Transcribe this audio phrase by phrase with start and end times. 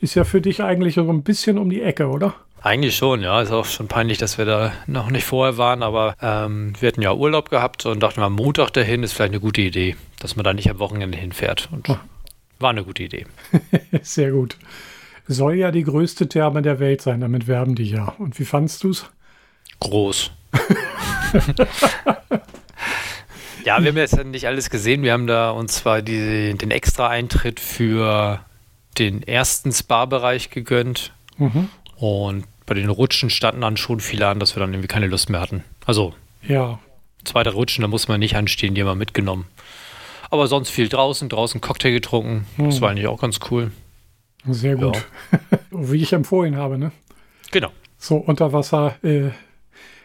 [0.01, 2.35] ist ja für dich eigentlich so ein bisschen um die Ecke, oder?
[2.67, 3.41] Eigentlich schon, ja.
[3.43, 7.01] Ist auch schon peinlich, dass wir da noch nicht vorher waren, aber ähm, wir hatten
[7.01, 10.43] ja Urlaub gehabt und dachten, am Montag dahin ist vielleicht eine gute Idee, dass man
[10.43, 11.69] da nicht am Wochenende hinfährt.
[11.71, 12.01] Und Ah.
[12.59, 13.25] war eine gute Idee.
[14.03, 14.57] Sehr gut.
[15.29, 18.15] Soll ja die größte Therme der Welt sein, damit werben die ja.
[18.19, 19.07] Und wie fandst du's?
[19.79, 20.33] Groß.
[23.65, 25.03] ja, wir haben jetzt nicht alles gesehen.
[25.05, 28.41] Wir haben da uns zwar die, den Extra-Eintritt für
[28.99, 31.69] den ersten Spa-Bereich gegönnt Mhm.
[31.97, 35.31] und bei den Rutschen standen dann schon viele an, dass wir dann irgendwie keine Lust
[35.31, 35.63] mehr hatten.
[35.85, 36.79] Also Ja,
[37.25, 39.47] zwei, drei Rutschen, da muss man nicht anstehen, die haben wir mitgenommen.
[40.31, 42.47] Aber sonst viel draußen, draußen Cocktail getrunken.
[42.59, 42.81] Das Hm.
[42.83, 43.71] war eigentlich auch ganz cool.
[44.45, 45.07] sehr gut.
[45.71, 46.91] wie ich empfohlen habe, ne?
[47.53, 47.71] Genau.
[47.99, 48.97] So unter Wasser.
[49.05, 49.31] Äh,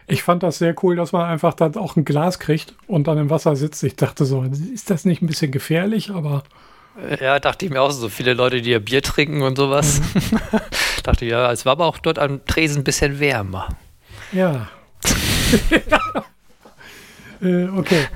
[0.08, 3.18] ich fand das sehr cool, dass man einfach dann auch ein Glas kriegt und dann
[3.18, 3.84] im Wasser sitzt.
[3.84, 6.10] Ich dachte so, ist das nicht ein bisschen gefährlich?
[6.12, 6.44] Aber
[7.20, 10.02] Ja, dachte ich mir auch so viele Leute, die ja Bier trinken und sowas.
[11.04, 13.70] dachte ich, ja, es war aber auch dort am Tresen ein bisschen wärmer.
[14.32, 14.70] ja.
[17.42, 18.08] äh, okay.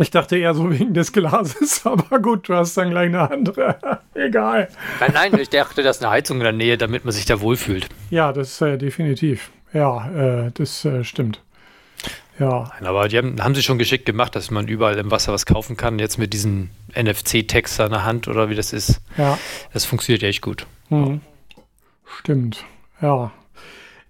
[0.00, 4.00] Ich dachte eher so wegen des Glases, aber gut, du hast dann gleich eine andere.
[4.14, 4.68] Egal.
[5.00, 7.40] Nein, nein, ich dachte, das ist eine Heizung in der Nähe, damit man sich da
[7.40, 7.86] wohlfühlt.
[8.10, 9.50] Ja, das äh, definitiv.
[9.72, 11.40] Ja, äh, das äh, stimmt.
[12.38, 15.32] Ja, Nein, aber die haben, haben sie schon geschickt gemacht, dass man überall im Wasser
[15.32, 15.98] was kaufen kann.
[16.00, 19.00] Jetzt mit diesen NFC-Text an der Hand oder wie das ist.
[19.16, 19.38] ja,
[19.72, 20.66] Das funktioniert echt gut.
[20.88, 21.20] hm.
[22.18, 22.64] stimmt.
[23.00, 23.30] Ja.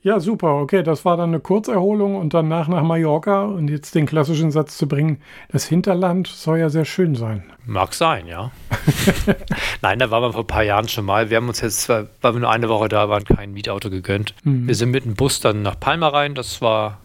[0.02, 0.56] Ja, super.
[0.56, 4.76] Okay, das war dann eine Kurzerholung und danach nach Mallorca und jetzt den klassischen Satz
[4.76, 7.42] zu bringen, das Hinterland soll ja sehr schön sein.
[7.64, 8.50] Mag sein, ja.
[9.80, 11.30] Nein, da waren wir vor ein paar Jahren schon mal.
[11.30, 14.34] Wir haben uns jetzt, weil wir nur eine Woche da waren, kein Mietauto gegönnt.
[14.44, 14.66] Mhm.
[14.68, 16.34] Wir sind mit dem Bus dann nach Palma rein.
[16.34, 16.98] Das war,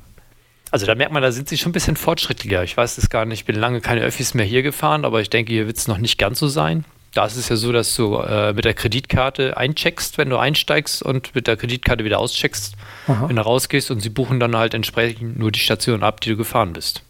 [0.71, 2.63] also da merkt man, da sind sie schon ein bisschen fortschrittlicher.
[2.63, 3.39] Ich weiß es gar nicht.
[3.39, 5.97] Ich bin lange keine Öffis mehr hier gefahren, aber ich denke, hier wird es noch
[5.97, 6.85] nicht ganz so sein.
[7.13, 11.01] Da ist es ja so, dass du äh, mit der Kreditkarte eincheckst, wenn du einsteigst
[11.01, 12.75] und mit der Kreditkarte wieder auscheckst,
[13.07, 13.27] Aha.
[13.27, 16.37] wenn du rausgehst und sie buchen dann halt entsprechend nur die Station ab, die du
[16.37, 17.01] gefahren bist.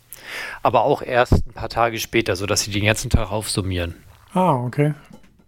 [0.63, 3.95] Aber auch erst ein paar Tage später, sodass sie den ganzen Tag aufsummieren.
[4.33, 4.93] Ah, okay.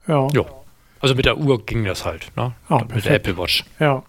[0.08, 0.28] Ja.
[0.34, 0.44] Ja.
[1.00, 2.54] Also mit der Uhr ging das halt, ne?
[2.68, 3.14] Ah, mit der.
[3.14, 3.64] Apple Watch.
[3.80, 4.04] Ja.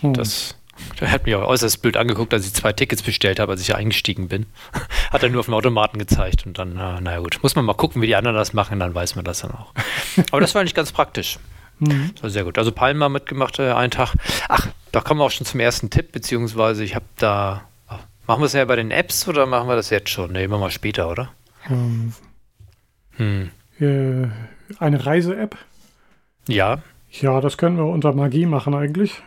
[0.00, 0.14] Hm.
[0.14, 0.56] Das,
[1.00, 3.74] der hat mich auch äußerst blöd angeguckt, als ich zwei Tickets bestellt habe, als ich
[3.74, 4.46] eingestiegen bin.
[5.10, 7.74] Hat er nur auf dem Automaten gezeigt und dann, äh, naja gut, muss man mal
[7.74, 9.72] gucken, wie die anderen das machen, dann weiß man das dann auch.
[10.30, 11.38] Aber das war eigentlich ganz praktisch.
[11.78, 12.10] Mhm.
[12.14, 12.58] Das war sehr gut.
[12.58, 14.14] Also Palma mitgemacht, äh, einen Tag.
[14.48, 17.62] Ach, da kommen wir auch schon zum ersten Tipp, beziehungsweise ich habe da.
[18.26, 20.32] Machen wir es ja bei den Apps oder machen wir das jetzt schon?
[20.32, 21.30] Ne, machen wir später, oder?
[21.68, 22.12] Ähm,
[23.16, 23.50] Hm.
[23.80, 24.28] äh,
[24.78, 25.56] eine Reise-App?
[26.46, 26.78] Ja,
[27.10, 29.20] Ja, das können wir unter Magie machen eigentlich.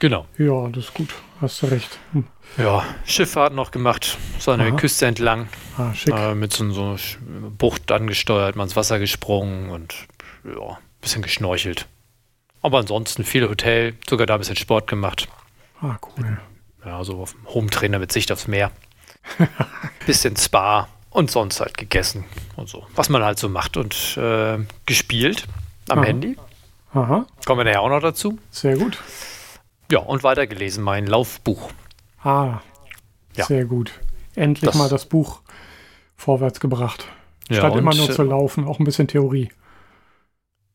[0.00, 0.26] Genau.
[0.38, 1.14] Ja, das ist gut.
[1.40, 1.98] Hast du recht.
[2.12, 2.24] Hm.
[2.56, 4.70] Ja, Schifffahrt noch gemacht, so Aha.
[4.72, 5.48] Küste entlang.
[5.76, 6.14] Ah, schick.
[6.14, 7.18] Äh, mit so, so Sch-
[7.58, 9.94] Bucht angesteuert, mal ins Wasser gesprungen und
[10.44, 11.86] ja, ein bisschen geschnorchelt.
[12.62, 15.28] Aber ansonsten viel Hotel, sogar da ein bisschen Sport gemacht.
[15.80, 16.38] Ah, cool.
[16.84, 18.72] Ja, so auf dem Home-Trainer mit Sicht aufs Meer.
[20.06, 22.24] bisschen Spa und sonst halt gegessen
[22.56, 22.86] und so.
[22.96, 25.44] Was man halt so macht und äh, gespielt
[25.88, 26.06] am Aha.
[26.06, 26.36] Handy.
[26.94, 28.38] Aha, Kommen wir nachher auch noch dazu.
[28.50, 28.98] sehr gut.
[29.90, 31.70] Ja, und weitergelesen, mein Laufbuch.
[32.22, 32.60] Ah,
[33.36, 33.44] Ja.
[33.46, 33.92] sehr gut.
[34.34, 35.40] Endlich Das- mal das Buch
[36.16, 37.06] vorwärts gebracht.
[37.48, 39.50] Ja, Statt immer und, nur äh, zu laufen, auch ein bisschen Theorie.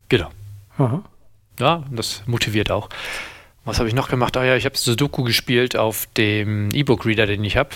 [0.10, 0.30] Genau.
[0.77, 1.04] Aha.
[1.60, 2.89] Ja, das motiviert auch.
[3.65, 4.36] Was habe ich noch gemacht?
[4.38, 7.69] Ah ja, ich habe Sudoku gespielt auf dem E-Book-Reader, den ich habe.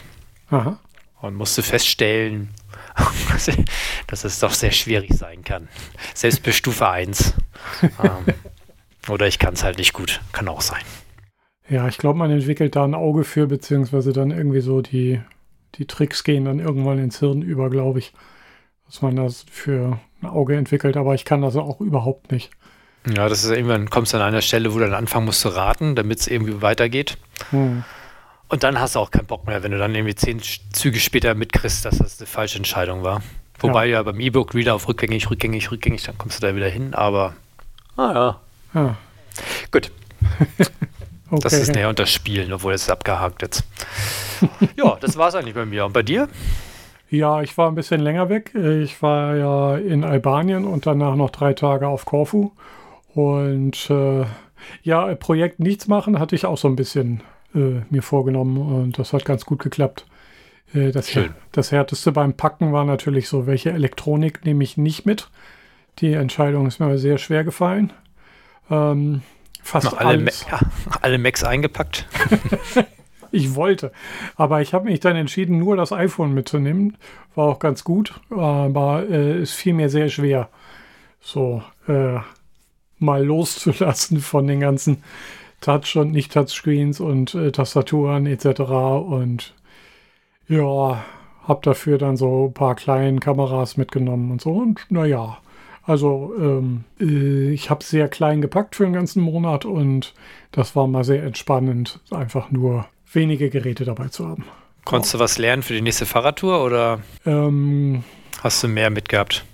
[0.49, 0.79] Aha.
[1.21, 2.49] Und musste feststellen,
[4.07, 5.67] dass es doch sehr schwierig sein kann.
[6.13, 7.33] Selbst bei Stufe 1.
[7.81, 8.33] ähm,
[9.07, 10.19] oder ich kann es halt nicht gut.
[10.31, 10.81] Kann auch sein.
[11.69, 15.21] Ja, ich glaube, man entwickelt da ein Auge für, beziehungsweise dann irgendwie so die,
[15.75, 18.13] die Tricks gehen dann irgendwann ins Hirn über, glaube ich.
[18.85, 22.51] Dass man das für ein Auge entwickelt, aber ich kann das auch überhaupt nicht.
[23.05, 25.49] Ja, das ist irgendwann, kommst du an einer Stelle, wo du dann anfangen musst zu
[25.49, 27.17] raten, damit es irgendwie weitergeht.
[27.51, 27.83] Hm.
[28.49, 31.35] Und dann hast du auch keinen Bock mehr, wenn du dann irgendwie zehn Züge später
[31.35, 33.21] mitkriegst, dass das eine falsche Entscheidung war.
[33.59, 37.33] Wobei ja, beim E-Book-Reader auf rückgängig, rückgängig, rückgängig, dann kommst du da wieder hin, aber
[37.97, 38.39] ah
[38.73, 38.97] ja,
[39.71, 39.91] gut.
[41.29, 41.39] okay.
[41.43, 43.63] Das ist näher unter Spielen, obwohl es abgehakt jetzt.
[44.75, 45.85] ja, das war es eigentlich bei mir.
[45.85, 46.27] Und bei dir?
[47.09, 48.53] Ja, ich war ein bisschen länger weg.
[48.53, 52.51] Ich war ja in Albanien und danach noch drei Tage auf Korfu.
[53.13, 54.25] Und äh,
[54.83, 57.21] ja, Projekt Nichts machen hatte ich auch so ein bisschen
[57.55, 60.05] äh, mir vorgenommen und das hat ganz gut geklappt.
[60.73, 61.33] Äh, das, Schön.
[61.51, 65.29] das Härteste beim Packen war natürlich so, welche Elektronik nehme ich nicht mit.
[65.99, 67.93] Die Entscheidung ist mir sehr schwer gefallen.
[68.69, 69.21] Ähm,
[69.67, 70.45] fast Noch alle, Ma alles.
[70.49, 70.59] ja,
[71.01, 72.07] alle Macs eingepackt?
[73.31, 73.91] Ich wollte.
[74.35, 76.97] Aber ich habe mich dann entschieden, nur das iPhone mitzunehmen.
[77.35, 80.49] War auch ganz gut, aber äh, es fiel mir sehr schwer,
[81.19, 82.19] so äh,
[82.99, 85.03] mal loszulassen von den ganzen
[85.61, 88.61] Touch- und Nicht-Touchscreens und äh, Tastaturen etc.
[88.61, 89.53] Und
[90.47, 91.03] ja,
[91.43, 94.51] habe dafür dann so ein paar kleine Kameras mitgenommen und so.
[94.51, 95.37] Und naja,
[95.87, 100.13] also ähm, äh, ich habe sehr klein gepackt für den ganzen Monat und
[100.51, 104.43] das war mal sehr entspannend, einfach nur wenige Geräte dabei zu haben.
[104.83, 108.03] Konntest du was lernen für die nächste Fahrradtour oder Ähm,
[108.43, 109.45] hast du mehr mitgehabt?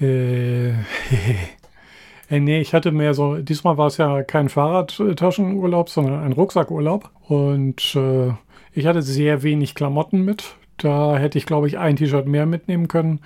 [0.00, 6.32] äh, äh, nee, ich hatte mehr so, diesmal war es ja kein Fahrradtaschenurlaub, sondern ein
[6.32, 7.10] Rucksackurlaub.
[7.28, 8.32] Und äh,
[8.72, 10.56] ich hatte sehr wenig Klamotten mit.
[10.78, 13.20] Da hätte ich, glaube ich, ein T-Shirt mehr mitnehmen können.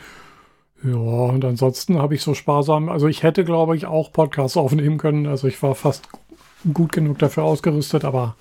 [0.85, 4.99] Ja, und ansonsten habe ich so sparsam, also ich hätte, glaube ich, auch Podcasts aufnehmen
[4.99, 5.27] können.
[5.27, 6.09] Also ich war fast
[6.73, 8.37] gut genug dafür ausgerüstet, aber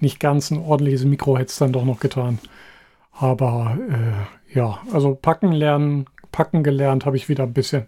[0.00, 2.38] nicht ganz ein ordentliches Mikro hätte es dann doch noch getan.
[3.12, 7.86] Aber äh, ja, also packen lernen, packen gelernt habe ich wieder ein bisschen.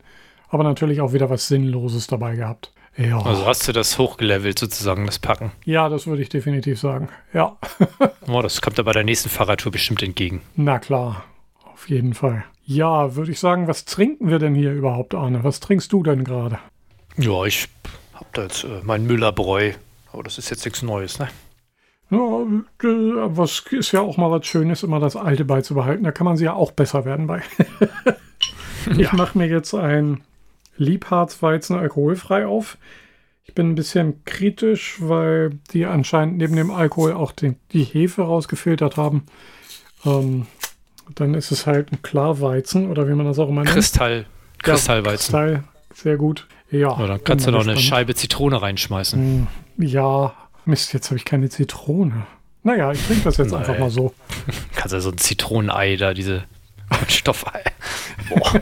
[0.49, 2.73] Aber natürlich auch wieder was Sinnloses dabei gehabt.
[2.97, 5.53] Ja, Also hast du das hochgelevelt sozusagen, das Packen.
[5.65, 7.09] ja das würde ich definitiv sagen.
[7.35, 7.56] Ja,
[8.29, 10.41] Oh, das kommt aber der nächsten Fahrradtour bestimmt entgegen.
[10.56, 11.25] na klar,
[11.73, 12.44] auf jeden Fall.
[12.69, 15.45] Ja, würde ich sagen, was trinken wir denn hier überhaupt, Arne?
[15.45, 16.59] Was trinkst du denn gerade?
[17.17, 17.69] Ja, ich
[18.13, 19.73] hab da jetzt äh, mein Müllerbräu.
[20.13, 21.29] Aber das ist jetzt nichts Neues, ne?
[22.11, 26.03] Ja, äh, was ist ja auch mal was Schönes, immer das Alte beizubehalten.
[26.03, 27.43] Da kann man sie ja auch besser werden bei.
[28.99, 30.23] ich mache mir jetzt ein
[30.77, 32.79] Liebharzweizen alkoholfrei auf.
[33.45, 38.23] Ich bin ein bisschen kritisch, weil die anscheinend neben dem Alkohol auch den, die Hefe
[38.23, 39.25] rausgefiltert haben.
[40.05, 40.47] Ähm,
[41.14, 43.75] dann ist es halt ein Klarweizen oder wie man das auch immer nennt.
[43.75, 44.25] Kristall, Ja,
[44.73, 45.17] Kristallweizen.
[45.35, 45.64] Kristall,
[45.94, 46.47] sehr gut.
[46.70, 47.76] Ja, Ja, dann kannst du noch eine.
[47.79, 49.19] Scheibe Zitrone reinschmeißen.
[49.21, 49.47] Hm,
[49.87, 52.26] Ja, Mist, jetzt habe ich keine Zitrone.
[52.64, 53.61] Naja, ich trinke das jetzt Nein.
[53.61, 54.12] einfach mal so.
[54.75, 56.42] Kannst ja so ein Zitronenei da, diese
[57.09, 57.62] Stoffei.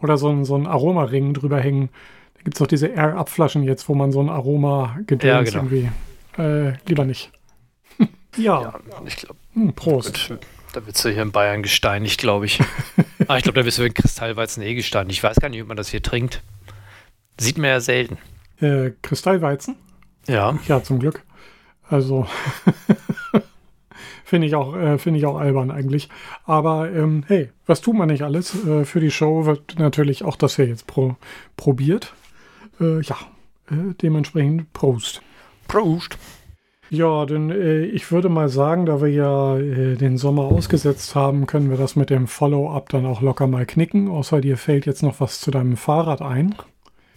[0.00, 1.90] Oder so ein, so ein Aromaring drüber hängen.
[2.34, 5.56] Da gibt es doch diese R-Abflaschen jetzt, wo man so ein Aroma gedöns Ja, genau.
[5.74, 5.90] irgendwie.
[6.40, 7.30] Äh, lieber nicht.
[8.38, 8.74] ja, Ja,
[9.06, 10.32] ich glaube, hm, Prost.
[10.72, 12.60] Da wirst du hier in Bayern gesteinigt, glaube ich.
[13.28, 15.18] ah, ich glaube, da wirst du wegen Kristallweizen eh gesteinigt.
[15.18, 16.42] Ich weiß gar nicht, ob man das hier trinkt.
[17.38, 18.18] Sieht man ja selten.
[18.60, 19.76] Äh, Kristallweizen?
[20.26, 21.22] Ja, Ja, zum Glück.
[21.88, 22.26] Also
[24.24, 26.08] finde ich auch äh, finde ich auch albern eigentlich.
[26.44, 28.54] Aber ähm, hey, was tut man nicht alles?
[28.66, 31.16] Äh, für die Show wird natürlich auch das hier jetzt pro
[31.56, 32.12] probiert.
[32.80, 33.16] Äh, ja,
[33.70, 35.22] äh, dementsprechend Prost.
[35.66, 36.18] Prost.
[36.90, 41.46] Ja, denn äh, ich würde mal sagen, da wir ja äh, den Sommer ausgesetzt haben,
[41.46, 44.08] können wir das mit dem Follow-up dann auch locker mal knicken.
[44.08, 46.54] Außer dir fällt jetzt noch was zu deinem Fahrrad ein.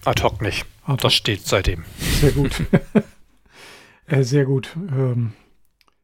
[0.03, 0.65] Ad hoc nicht.
[0.83, 0.99] Ad hoc.
[1.01, 1.85] Das steht seitdem.
[1.97, 2.51] Sehr gut.
[4.07, 4.75] äh, sehr gut.
[4.75, 5.33] Ähm,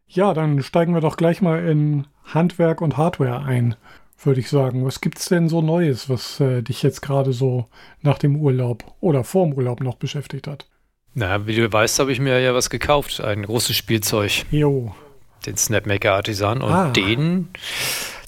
[0.07, 3.75] ja, dann steigen wir doch gleich mal in Handwerk und Hardware ein,
[4.23, 4.85] würde ich sagen.
[4.85, 7.67] Was gibt's denn so Neues, was äh, dich jetzt gerade so
[8.01, 10.69] nach dem Urlaub oder vorm Urlaub noch beschäftigt hat?
[11.19, 13.21] Na, wie du weißt, habe ich mir ja was gekauft.
[13.21, 14.93] Ein großes Spielzeug, Jo.
[15.47, 16.61] den Snapmaker Artisan.
[16.61, 16.89] Und Ah.
[16.91, 17.49] den,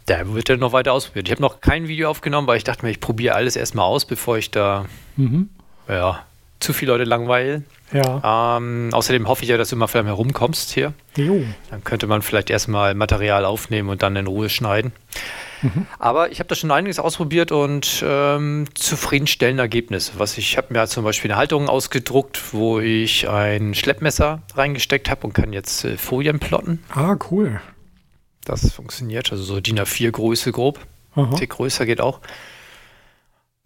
[0.08, 1.28] der wird dann noch weiter ausprobiert.
[1.28, 4.06] Ich habe noch kein Video aufgenommen, weil ich dachte mir, ich probiere alles erstmal aus,
[4.06, 5.50] bevor ich da Mhm.
[5.88, 6.26] ja,
[6.60, 7.66] zu viele Leute langweilen.
[7.94, 8.58] Ja.
[8.58, 10.94] Ähm, außerdem hoffe ich ja, dass du mal vielleicht herumkommst hier.
[11.16, 11.44] Jo.
[11.70, 14.94] Dann könnte man vielleicht erstmal Material aufnehmen und dann in Ruhe schneiden.
[15.98, 20.14] Aber ich habe da schon einiges ausprobiert und ähm, zufriedenstellende Ergebnisse.
[20.18, 25.28] Was ich habe mir zum Beispiel eine Halterung ausgedruckt, wo ich ein Schleppmesser reingesteckt habe
[25.28, 26.84] und kann jetzt äh, Folien plotten.
[26.90, 27.62] Ah, cool.
[28.46, 30.80] Das funktioniert, also so DIN A4 Größe grob.
[31.16, 31.36] Aha.
[31.36, 32.20] Tick größer geht auch.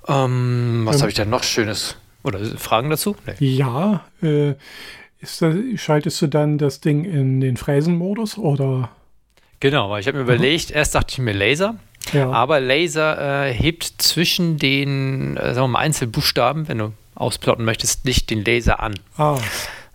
[0.08, 1.02] Ähm, was Ähm.
[1.02, 1.98] habe ich da noch Schönes?
[2.24, 3.16] Oder Fragen dazu?
[3.26, 3.36] Nee.
[3.56, 4.54] Ja, äh,
[5.20, 8.90] ist da, schaltest du dann das Ding in den Fräsenmodus oder?
[9.64, 11.76] Genau, weil ich habe mir überlegt, erst dachte ich mir Laser,
[12.12, 12.30] Ja.
[12.32, 18.04] aber Laser äh, hebt zwischen den äh, sagen wir mal, Einzelbuchstaben, wenn du ausplotten möchtest,
[18.04, 18.94] nicht den Laser an.
[19.16, 19.40] ah,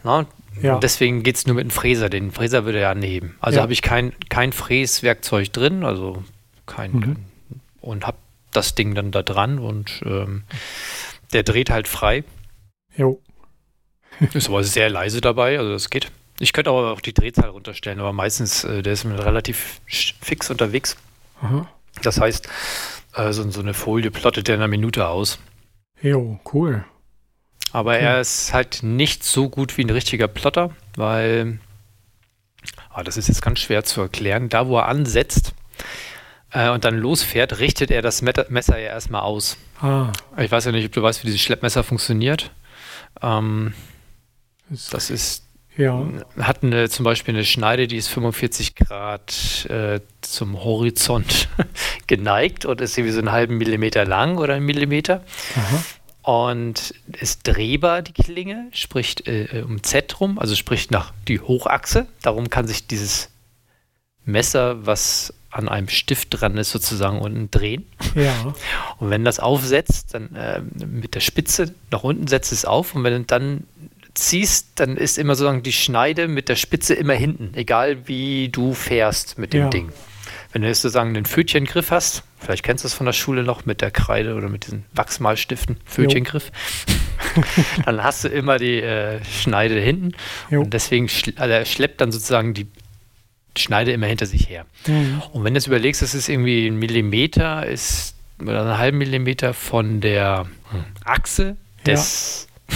[0.03, 0.25] Na?
[0.63, 0.77] Ja.
[0.77, 2.09] Und deswegen geht es nur mit dem Fräser.
[2.09, 3.37] Den Fräser würde er anheben.
[3.41, 3.63] Also Ja.
[3.63, 6.25] habe ich kein, kein Fräswerkzeug drin, also
[6.65, 6.93] kein.
[6.93, 7.17] Mhm.
[7.83, 8.17] Und habe
[8.53, 10.45] das Ding dann da dran und ähm,
[11.35, 12.25] der dreht halt frei.
[12.97, 13.21] jo.
[14.33, 16.11] Ist aber sehr leise dabei, also das geht.
[16.41, 20.51] Ich könnte aber auch die Drehzahl runterstellen, aber meistens, äh, der ist mit relativ fix
[20.51, 20.97] unterwegs.
[21.43, 21.69] Aha.
[22.03, 22.49] Das heißt,
[23.15, 25.39] äh, so, so eine Folie plottet er in einer Minute aus.
[26.01, 26.85] Jo, cool.
[27.73, 28.05] Aber Okay.
[28.05, 31.59] er ist halt nicht so gut wie ein richtiger Plotter, weil,
[32.91, 35.55] ah, das ist jetzt ganz schwer zu erklären, da wo er ansetzt
[36.53, 39.57] äh, und dann losfährt, richtet er das Messer ja erstmal aus.
[39.81, 42.53] Ah, Ich weiß ja nicht, ob du weißt, wie dieses Schleppmesser funktioniert.
[43.21, 43.75] Ähm,
[44.91, 45.45] das ist
[45.79, 46.07] ja.
[46.39, 51.49] hat eine, zum Beispiel eine Schneide, die ist 45 Grad äh, zum Horizont
[52.07, 55.25] geneigt und ist irgendwie so einen halben Millimeter lang oder einen Millimeter.
[55.57, 55.85] Aha.
[56.31, 62.07] Und ist drehbar, die Klinge, spricht äh, um Z rum, also spricht nach die Hochachse.
[62.21, 63.31] Darum kann sich dieses
[64.27, 67.87] Messer, was an einem Stift dran ist, sozusagen unten drehen.
[68.15, 68.55] Ja.
[68.99, 72.95] Und wenn das aufsetzt, dann äh, mit der Spitze nach unten setzt es auf.
[72.95, 73.65] Und wenn dann
[74.19, 78.75] ziehst, dann ist immer sozusagen die Schneide mit der Spitze immer hinten, egal wie du
[78.75, 79.69] fährst mit dem Ja.
[79.71, 79.91] Ding.
[80.53, 83.67] Wenn du jetzt sozusagen einen Fötchengriff hast, vielleicht kennst du es von der Schule noch
[83.67, 86.51] mit der Kreide oder mit diesen Wachsmalstiften, Fötchengriff,
[87.85, 90.13] dann hast du immer die äh, Schneide hinten
[90.51, 90.63] Jo.
[90.63, 92.67] und deswegen schl also er schleppt dann sozusagen die
[93.57, 94.65] Schneide immer hinter sich her.
[94.87, 95.21] Mhm.
[95.33, 99.53] Und wenn du jetzt überlegst, das ist irgendwie ein Millimeter, ist oder einen halben Millimeter
[99.53, 102.75] von der hm, Achse des d-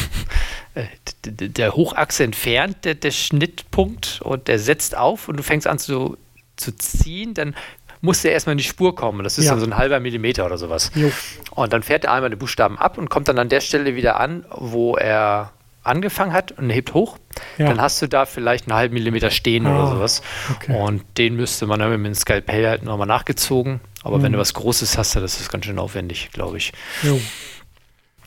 [1.25, 6.17] der Hochachse entfernt, der, der Schnittpunkt, und der setzt auf und du fängst an zu,
[6.57, 7.55] zu ziehen, dann
[8.01, 9.23] muss der erstmal in die Spur kommen.
[9.23, 9.53] Das ist Ja.
[9.53, 10.91] dann so ein halber Millimeter oder sowas.
[10.95, 11.13] Jo.
[11.53, 14.19] Und dann fährt er einmal die Buchstaben ab und kommt dann an der Stelle wieder
[14.19, 15.53] an, wo er
[15.85, 17.19] angefangen hat und hebt hoch.
[17.59, 17.67] Ja.
[17.69, 20.23] Dann hast du da vielleicht einen halben Millimeter stehen Ah, oder sowas.
[20.51, 20.75] okay.
[20.77, 23.81] Und den müsste man dann mit dem Skalpell halt nochmal nachgezogen.
[24.05, 24.37] Aber wenn Mhm.
[24.37, 26.73] du was Großes hast, dann ist das ganz schön aufwendig, glaube ich.
[27.03, 27.21] Jo.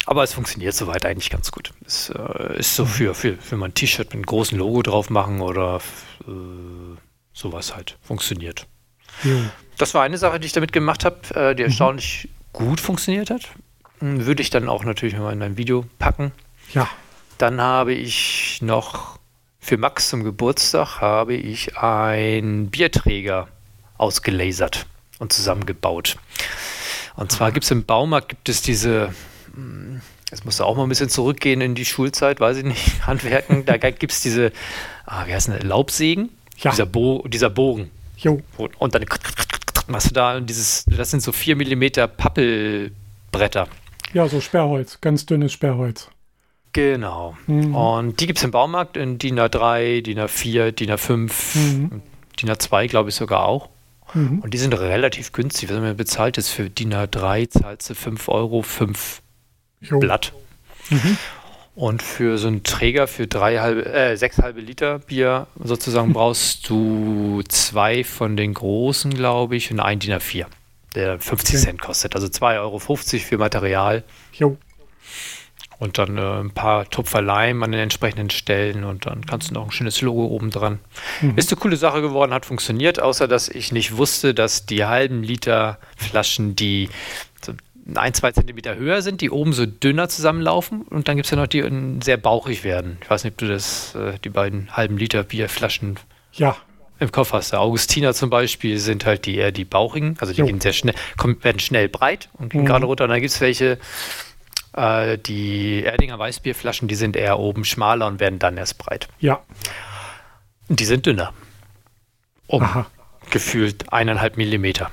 [0.05, 1.73] Aber es funktioniert soweit eigentlich ganz gut.
[1.85, 2.83] Es äh, ist Mhm.
[2.83, 5.81] so für, für, für mein T-Shirt mit einem großen Logo drauf machen oder
[6.27, 6.97] äh,
[7.33, 7.97] sowas halt.
[8.01, 8.67] Funktioniert.
[9.23, 9.37] Jo.
[9.77, 11.69] Das war eine Sache, die ich damit gemacht habe, äh, die Mhm.
[11.69, 13.49] erstaunlich gut funktioniert hat.
[13.99, 16.31] Hm, Würde ich dann auch natürlich mal in ein Video packen.
[16.73, 16.87] Ja.
[17.37, 19.19] Dann habe ich noch
[19.59, 23.47] für Max zum Geburtstag habe ich einen Bierträger
[23.97, 24.85] ausgelasert
[25.19, 26.17] und zusammengebaut.
[27.15, 29.13] Und zwar gibt es im Baumarkt gibt es diese,
[30.29, 33.65] jetzt musst du auch mal ein bisschen zurückgehen in die Schulzeit, weiß ich nicht, Handwerken,
[33.65, 34.51] da gibt es diese,
[35.05, 35.63] ah, wie heißt das?
[35.63, 36.29] Laubsägen?
[36.57, 36.71] Ja.
[36.71, 37.91] Dieser, Bo dieser Bogen.
[38.17, 38.41] Jo.
[38.79, 39.05] Und dann
[39.87, 41.83] machst du da dieses, das sind so 4 mm
[42.15, 43.67] Pappelbretter.
[44.13, 45.01] Ja, so Sperrholz.
[45.01, 46.09] Ganz dünnes Sperrholz.
[46.71, 47.35] Genau.
[47.47, 47.75] Mhm.
[47.75, 52.01] Und die gibt es im Baumarkt in DIN A3, DIN A4, DIN A5, Mhm.
[52.41, 53.69] DIN A2 glaube ich sogar auch.
[54.13, 54.39] Mhm.
[54.39, 55.69] Und die sind relativ günstig.
[55.69, 59.21] Was man bezahlt ist für DIN A3 zahlst du 5 Euro, 5
[59.89, 59.99] Jo.
[59.99, 60.33] Blatt.
[60.89, 61.17] Mhm.
[61.75, 66.69] Und für so einen Träger für drei halbe, äh, sechs halbe Liter Bier sozusagen brauchst
[66.69, 70.45] du zwei von den großen, glaube ich, und ein DIN A4,
[70.95, 71.63] der 50 Okay.
[71.65, 72.15] Cent kostet.
[72.15, 74.57] Also 2,50 Euro für Material Jo.
[75.77, 79.55] und dann äh, ein paar Tupfer Leim an den entsprechenden Stellen und dann kannst du
[79.55, 80.79] noch ein schönes Logo oben dran.
[81.19, 81.37] Mhm.
[81.37, 85.23] Ist eine coole Sache geworden, hat funktioniert, außer dass ich nicht wusste, dass die halben
[85.23, 86.89] Liter Flaschen, die
[87.93, 91.37] ein, zwei Zentimeter höher sind, die oben so dünner zusammenlaufen und dann gibt es ja
[91.37, 92.97] noch die, die sehr bauchig werden.
[93.03, 95.99] Ich weiß nicht, ob du das, äh, die beiden halben Liter Bierflaschen
[96.33, 96.55] Ja.
[96.99, 97.51] im Kopf hast.
[97.51, 100.45] Der Augustiner zum Beispiel sind halt die eher die bauchigen, also die Jo.
[100.47, 102.65] gehen sehr schnell, kommen, werden schnell breit und gehen Mhm.
[102.65, 103.03] gerade runter.
[103.03, 103.77] Und dann gibt es welche,
[104.73, 109.07] äh, die Erdinger Weißbierflaschen, die sind eher oben schmaler und werden dann erst breit.
[109.19, 109.41] Ja.
[110.69, 111.33] Und die sind dünner.
[112.47, 112.87] Um Aha.
[113.29, 114.89] gefühlt eineinhalb Millimeter.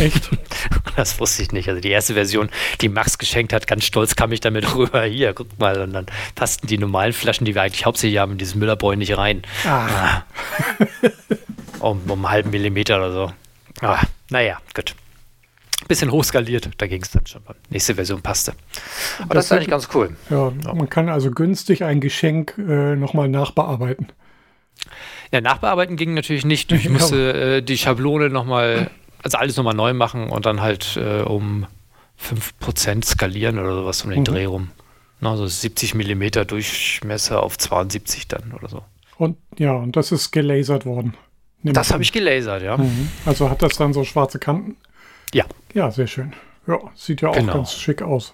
[0.00, 0.30] Echt?
[0.96, 1.68] das wusste ich nicht.
[1.68, 2.48] Also die erste Version,
[2.80, 5.02] die Max geschenkt hat, ganz stolz kam ich damit rüber.
[5.04, 5.80] Hier, guck mal.
[5.80, 9.16] Und dann passten die normalen Flaschen, die wir eigentlich hauptsächlich haben, in dieses Müllerbräu nicht
[9.16, 9.42] rein.
[9.66, 10.22] Ah.
[11.80, 13.32] um, um einen halben Millimeter oder so.
[13.80, 14.94] Ah, naja, gut.
[15.88, 17.42] Bisschen hochskaliert, da ging es dann schon.
[17.68, 18.52] Nächste Version passte.
[19.18, 20.16] Aber das, das ist eigentlich ganz cool.
[20.28, 24.12] Ja, ja, man kann also günstig ein Geschenk äh, nochmal nachbearbeiten.
[25.32, 26.70] Ja, nachbearbeiten ging natürlich nicht.
[26.72, 28.90] Ich musste äh, die Schablone nochmal,
[29.22, 31.66] also alles nochmal neu machen und dann halt äh, um
[32.20, 34.24] 5% skalieren oder sowas um den mhm.
[34.24, 34.70] Dreh rum.
[35.20, 38.82] Also 70 mm Durchmesser auf 72 dann oder so.
[39.18, 41.14] Und ja, und das ist gelasert worden.
[41.62, 42.78] Das habe ich gelasert, ja.
[42.78, 43.10] Mhm.
[43.26, 44.76] Also hat das dann so schwarze Kanten?
[45.34, 45.44] Ja.
[45.74, 46.32] Ja, sehr schön.
[46.66, 47.52] Ja, sieht ja auch genau.
[47.52, 48.32] ganz schick aus.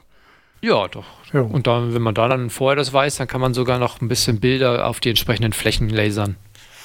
[0.61, 1.05] Ja, doch.
[1.33, 1.41] Ja.
[1.41, 4.09] Und dann, wenn man da dann vorher das weiß, dann kann man sogar noch ein
[4.09, 6.37] bisschen Bilder auf die entsprechenden Flächen lasern.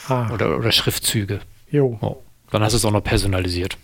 [0.07, 0.31] Ah.
[0.31, 1.39] Oder, oder Schriftzüge.
[1.69, 1.97] Jo.
[2.01, 2.17] Oh.
[2.49, 3.77] Dann hast du es auch noch personalisiert.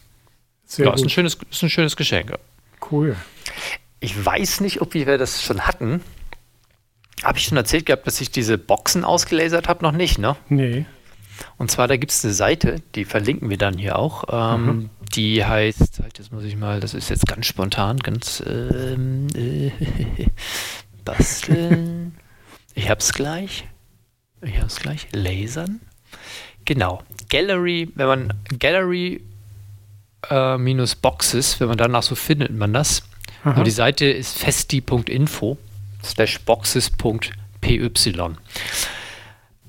[0.67, 0.99] Sehr ja, gut.
[0.99, 2.33] Ist ein schönes, ist ein schönes Geschenk.
[2.91, 3.15] Cool.
[3.99, 6.01] Ich weiß nicht, ob wir das schon hatten.
[7.23, 9.83] Habe ich schon erzählt gehabt, dass ich diese Boxen ausgelasert habe?
[9.83, 10.35] Noch nicht, ne?
[10.49, 10.85] Nee.
[11.57, 14.25] Und zwar, da gibt es eine Seite, die verlinken wir dann hier auch.
[14.29, 14.89] Ähm, mhm.
[15.15, 19.71] Die heißt, halt, das muss ich mal, das ist jetzt ganz spontan, ganz ähm, äh,
[21.05, 22.15] basteln.
[22.75, 23.65] ich hab's gleich.
[24.41, 25.07] Ich hab's gleich.
[25.13, 25.79] Lasern.
[26.65, 27.01] Genau.
[27.29, 29.21] Gallery, wenn man Gallery
[30.29, 33.03] äh, minus Boxes, wenn man danach so findet man das.
[33.43, 35.57] Aber die Seite ist festi.info
[36.03, 37.91] slash boxes.py.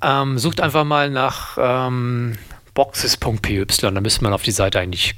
[0.00, 2.38] Ähm, sucht einfach mal nach ähm,
[2.74, 5.14] boxes.py, da müsste man auf die Seite eigentlich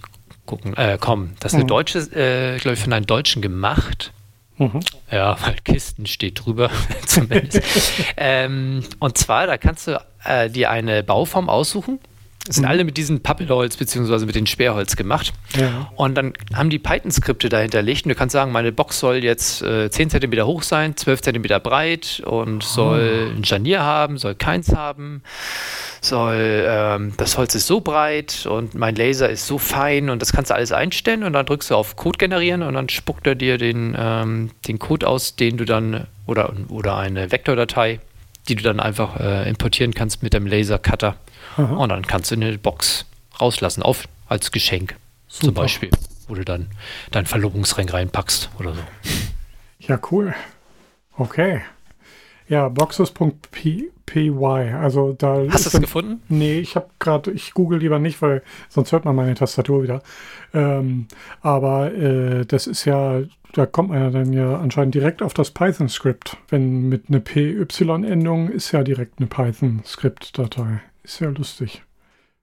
[0.46, 1.36] gucken, äh, kommen.
[1.40, 1.68] Das ist eine mhm.
[1.68, 4.12] deutsche, äh, glaube ich, von einem Deutschen gemacht.
[4.58, 4.80] Mhm.
[5.10, 6.70] Ja, weil Kisten steht drüber,
[7.06, 7.62] zumindest.
[8.16, 11.98] ähm, und zwar, da kannst du äh, dir eine Bauform aussuchen
[12.50, 12.70] sind mhm.
[12.70, 14.26] alle mit diesem Pappelholz bzw.
[14.26, 15.32] mit dem Sperrholz gemacht.
[15.56, 15.90] Ja.
[15.96, 18.04] Und dann haben die Python-Skripte dahinterlegt.
[18.04, 21.42] Und du kannst sagen, meine Box soll jetzt äh, 10 cm hoch sein, 12 cm
[21.62, 23.36] breit und soll oh.
[23.36, 25.22] ein Scharnier haben, soll keins haben,
[26.00, 30.32] soll, ähm, das Holz ist so breit und mein Laser ist so fein und das
[30.32, 33.34] kannst du alles einstellen und dann drückst du auf Code generieren und dann spuckt er
[33.34, 38.00] dir den, ähm, den Code aus, den du dann, oder, oder eine Vektordatei,
[38.48, 41.16] die du dann einfach äh, importieren kannst mit dem Laser-Cutter
[41.56, 41.74] Aha.
[41.74, 43.06] Und dann kannst du eine Box
[43.40, 44.96] rauslassen, auf, als Geschenk
[45.28, 45.46] Super.
[45.46, 45.90] zum Beispiel,
[46.28, 46.68] wo du dann
[47.10, 48.80] deinen Verlobungsring reinpackst oder so.
[49.80, 50.34] Ja, cool.
[51.16, 51.62] Okay.
[52.48, 53.90] Ja, boxes.py.
[54.74, 56.20] Also da Hast du es gefunden?
[56.28, 60.02] Nee, ich habe gerade, ich google lieber nicht, weil sonst hört man meine Tastatur wieder.
[60.52, 61.06] Ähm,
[61.42, 63.20] aber äh, das ist ja,
[63.52, 66.36] da kommt man ja dann ja anscheinend direkt auf das Python-Skript.
[66.48, 70.80] Wenn mit einer PY-Endung ist ja direkt eine Python-Skript-Datei.
[71.02, 71.82] Ist ja lustig.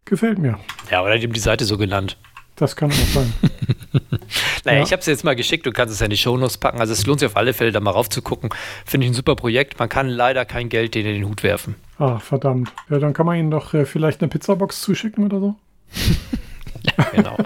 [0.06, 0.58] Gefällt mir.
[0.90, 2.18] Ja, oder die haben die Seite so genannt.
[2.56, 3.32] Das kann auch sein.
[4.66, 4.84] naja, ja.
[4.84, 6.80] ich habe es jetzt mal geschickt, du kannst es ja in die Shownotes packen.
[6.80, 8.50] Also es lohnt sich auf alle Fälle, da mal raufzugucken.
[8.84, 9.78] Finde ich ein super Projekt.
[9.78, 11.76] Man kann leider kein Geld in den Hut werfen.
[12.00, 12.74] Ah, verdammt.
[12.90, 15.56] Ja, dann kann man ihnen doch äh, vielleicht eine Pizzabox zuschicken oder so.
[16.98, 17.38] ja, genau.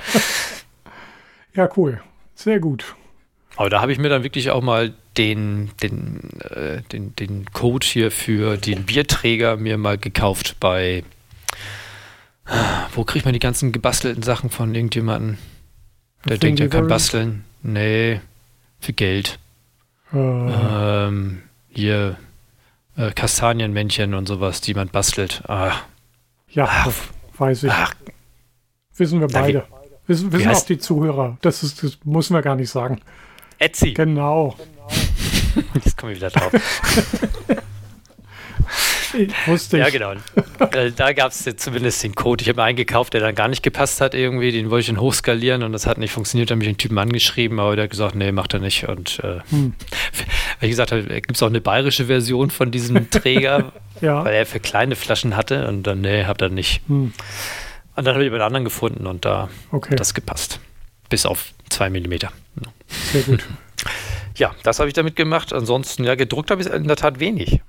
[1.55, 2.01] ja, cool.
[2.35, 2.95] Sehr gut.
[3.55, 7.85] Aber da habe ich mir dann wirklich auch mal den, den, äh, den, den Code
[7.85, 11.03] hier für den Bierträger mir mal gekauft bei.
[12.93, 15.37] Wo kriegt man die ganzen gebastelten Sachen von irgendjemandem?
[16.25, 17.43] Der denkt ja kein Basteln.
[17.63, 18.19] Nee,
[18.79, 19.39] für Geld.
[20.13, 20.17] Uh.
[20.17, 22.17] Ähm, hier
[22.97, 25.43] äh, Kastanienmännchen und sowas, die man bastelt.
[25.47, 25.73] Ah.
[26.49, 26.91] Ja, Ach.
[27.37, 27.71] weiß ich.
[27.71, 27.93] Ach.
[28.97, 29.65] Wissen wir beide.
[30.07, 31.37] Wissen wissen auch die Zuhörer.
[31.41, 33.01] Das, ist, das müssen wir gar nicht sagen.
[33.61, 33.93] Etsy.
[33.93, 34.55] Genau.
[35.75, 36.51] Jetzt komme ich wieder drauf.
[39.45, 39.83] Wusste ich.
[39.83, 40.13] Ja, genau.
[40.71, 42.41] Äh, da gab es zumindest den Code.
[42.41, 44.51] Ich habe mir einen gekauft, der dann gar nicht gepasst hat irgendwie.
[44.51, 46.49] Den wollte ich dann hochskalieren und das hat nicht funktioniert.
[46.49, 48.87] Da habe ich den Typen angeschrieben, aber der hat gesagt, nee, macht er nicht.
[48.87, 49.73] Und äh, hm.
[50.59, 54.23] wie gesagt, gibt es auch eine bayerische Version von diesem Träger, ja.
[54.23, 56.81] weil er für kleine Flaschen hatte und dann, nee, hat er nicht.
[56.87, 57.13] Hm.
[57.95, 59.91] Und dann habe ich einen anderen gefunden und da okay.
[59.91, 60.59] hat das gepasst.
[61.11, 62.31] Bis auf zwei Millimeter.
[63.11, 63.45] Sehr gut.
[64.37, 65.53] Ja, das habe ich damit gemacht.
[65.53, 67.61] Ansonsten, ja, gedruckt habe ich in der Tat wenig.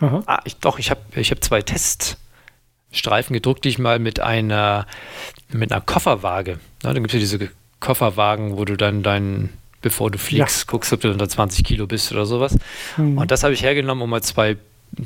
[0.00, 0.22] Aha.
[0.26, 4.86] Ah, ich, doch, ich habe ich hab zwei Teststreifen gedruckt, die ich mal mit einer,
[5.50, 6.60] mit einer Kofferwaage.
[6.82, 7.50] Ja, dann gibt es ja diese
[7.80, 10.70] Kofferwagen, wo du dann deinen, bevor du fliegst, ja.
[10.70, 12.58] guckst, ob du unter 20 Kilo bist oder sowas.
[12.98, 13.16] Mhm.
[13.16, 14.58] Und das habe ich hergenommen, um mal zwei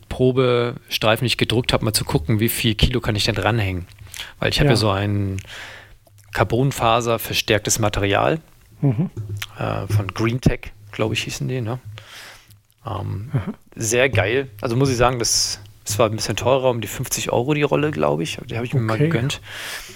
[0.08, 3.86] Probestreifen, die ich gedruckt habe, mal zu gucken, wie viel Kilo kann ich denn dranhängen.
[4.40, 4.72] Weil ich habe ja.
[4.72, 5.38] ja so ein
[6.32, 8.40] Carbonfaser verstärktes Material
[8.80, 9.10] mhm.
[9.58, 11.60] äh, von GreenTech, glaube ich, hießen die.
[11.60, 11.78] Ne?
[12.86, 13.54] Ähm, mhm.
[13.76, 14.48] Sehr geil.
[14.60, 17.62] Also muss ich sagen, das Es war ein bisschen teurer, um die 50 Euro die
[17.62, 18.38] Rolle, glaube ich.
[18.46, 19.08] Die habe ich mir mal Okay.
[19.08, 19.40] gegönnt.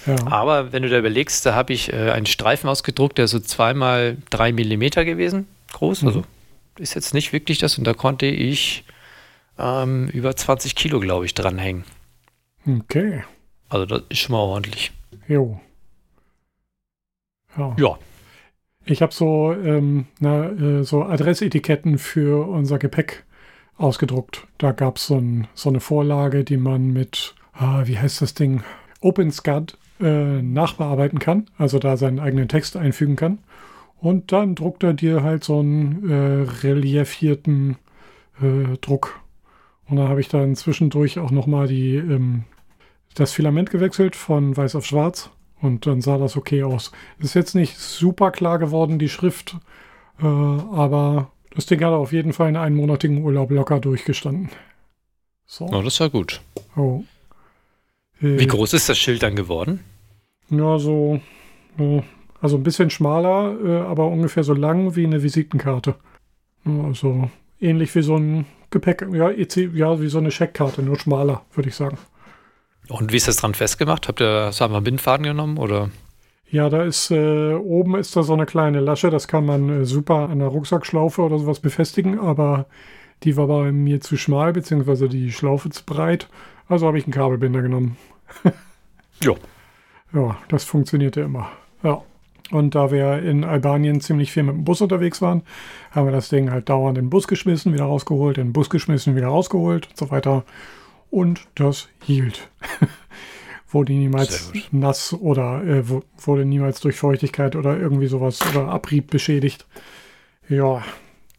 [0.05, 0.15] Ja.
[0.27, 3.39] Aber wenn du da überlegst, da habe ich äh, einen Streifen ausgedruckt, der ist so
[3.39, 6.01] zweimal drei Millimeter gewesen, groß.
[6.01, 6.07] Mhm.
[6.07, 6.23] Also
[6.77, 7.77] ist jetzt nicht wirklich das.
[7.77, 8.83] Und da konnte ich
[9.57, 11.85] ähm, über 20 Kilo, glaube ich, dranhängen.
[12.67, 13.23] Okay.
[13.69, 14.91] Also das ist schon mal ordentlich.
[15.27, 15.59] Jo.
[17.57, 17.75] Ja.
[17.77, 17.97] Ja,
[18.85, 23.25] Ich habe so, ähm, na, äh, so Adressetiketten für unser Gepäck
[23.77, 24.47] ausgedruckt.
[24.57, 28.33] Da gab es so, ein, so eine Vorlage, die man mit, ah, wie heißt das
[28.33, 28.63] Ding,
[29.01, 31.47] OpenSCAD äh, nachbearbeiten kann.
[31.57, 33.39] Also da seinen eigenen Text einfügen kann.
[33.99, 37.77] Und dann druckt er dir halt so einen äh, reliefierten
[38.41, 39.21] äh, Druck.
[39.87, 42.43] Und dann habe ich dann zwischendurch auch nochmal die, ähm,
[43.15, 45.31] das Filament gewechselt von weiß auf schwarz.
[45.61, 46.91] Und dann sah das okay aus.
[47.19, 49.57] Ist jetzt nicht super klar geworden, die Schrift,
[50.21, 54.49] äh, aber das Ding hat auf jeden Fall in einmonatigen Urlaub locker durchgestanden.
[55.45, 55.65] So.
[55.65, 56.41] oh, das war gut.
[56.75, 57.03] Oh.
[58.21, 59.79] Äh, Wie groß ist das Schild dann geworden?
[60.49, 61.19] Ja, so.
[61.79, 62.01] äh,
[62.41, 65.95] Also ein bisschen schmaler, äh, aber ungefähr so lang wie eine Visitenkarte.
[66.65, 71.43] Also ähnlich wie so ein Gepäck, ja, EC, ja, wie so eine Scheckkarte, nur schmaler,
[71.53, 71.97] würde ich sagen.
[72.89, 74.07] Und wie ist das dran festgemacht?
[74.07, 75.89] Habt ihr, einfach einen Bindfaden genommen oder?
[76.49, 79.85] Ja, da ist äh, oben ist da so eine kleine Lasche, das kann man äh,
[79.85, 82.67] super an der Rucksackschlaufe oder sowas befestigen, aber
[83.23, 86.29] die war bei mir zu schmal, beziehungsweise die Schlaufe zu breit.
[86.69, 87.97] Also habe ich einen Kabelbinder genommen.
[89.23, 89.33] Ja.
[90.13, 91.49] Ja, das funktionierte immer.
[91.81, 92.03] Ja.
[92.51, 95.41] Und da wir in Albanien ziemlich viel mit dem Bus unterwegs waren,
[95.89, 98.69] haben wir das Ding halt dauernd in den Bus geschmissen, wieder rausgeholt, in den Bus
[98.69, 100.43] geschmissen, wieder rausgeholt und so weiter.
[101.09, 102.49] Und das hielt.
[103.69, 105.83] wurde niemals nass oder äh,
[106.17, 109.65] wurde niemals durch Feuchtigkeit oder irgendwie sowas oder Abrieb beschädigt.
[110.49, 110.83] Ja,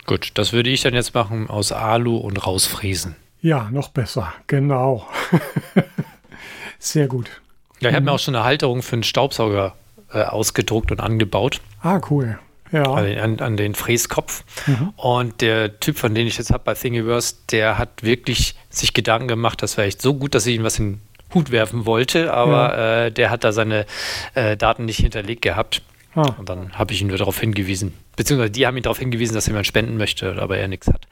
[0.06, 3.14] Gut, das würde ich dann jetzt machen aus Alu und rausfräsen.
[3.42, 4.32] ja, noch besser.
[4.46, 5.06] Genau.
[6.78, 7.42] Sehr gut.
[7.80, 8.06] Ja, ich habe Mhm.
[8.06, 9.74] mir auch schon eine Halterung für einen Staubsauger
[10.12, 11.60] äh, ausgedruckt und angebaut.
[11.82, 12.38] Ah, cool.
[12.72, 12.82] Ja.
[12.92, 14.44] An, an den Fräskopf.
[14.66, 14.88] Mhm.
[14.96, 19.28] Und der Typ, von dem ich jetzt habe bei Thingiverse, der hat wirklich sich Gedanken
[19.28, 21.00] gemacht, das war echt so gut, dass ich ihm was in den
[21.34, 22.76] Hut werfen wollte, aber
[23.06, 23.86] äh, der hat da seine
[24.34, 25.82] äh, Daten nicht hinterlegt gehabt.
[26.14, 29.34] Ah, Und dann habe ich ihn nur darauf hingewiesen, beziehungsweise die haben ihn darauf hingewiesen,
[29.34, 31.06] dass jemand spenden möchte, aber er nichts hat.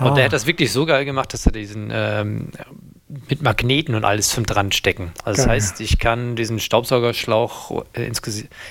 [0.00, 0.14] Und Ah.
[0.14, 2.48] der hat das wirklich so geil gemacht, dass er diesen ähm,
[3.28, 5.12] mit Magneten und alles zum dran stecken.
[5.24, 5.56] Also das Geil.
[5.56, 8.04] heißt, ich kann diesen Staubsaugerschlauch äh,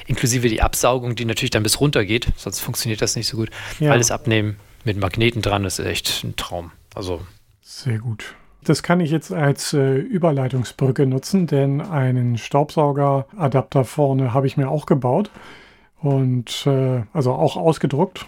[0.08, 3.50] inklusive, die Absaugung, die natürlich dann bis runter geht, sonst funktioniert das nicht so gut,
[3.80, 3.92] Ja.
[3.92, 6.72] alles abnehmen mit Magneten dran, das ist echt ein Traum.
[6.96, 7.22] Also
[7.62, 8.36] Sehr gut.
[8.64, 14.70] Das kann ich jetzt als äh, Überleitungsbrücke nutzen, denn einen Staubsaugeradapter vorne habe ich mir
[14.70, 15.30] auch gebaut
[16.00, 18.26] und äh, also auch ausgedruckt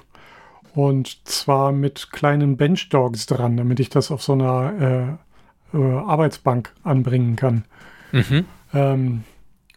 [0.73, 5.17] und zwar mit kleinen Benchdogs dran, damit ich das auf so einer
[5.75, 7.65] äh, Arbeitsbank anbringen kann.
[8.11, 8.45] mhm.
[8.73, 9.23] Ähm,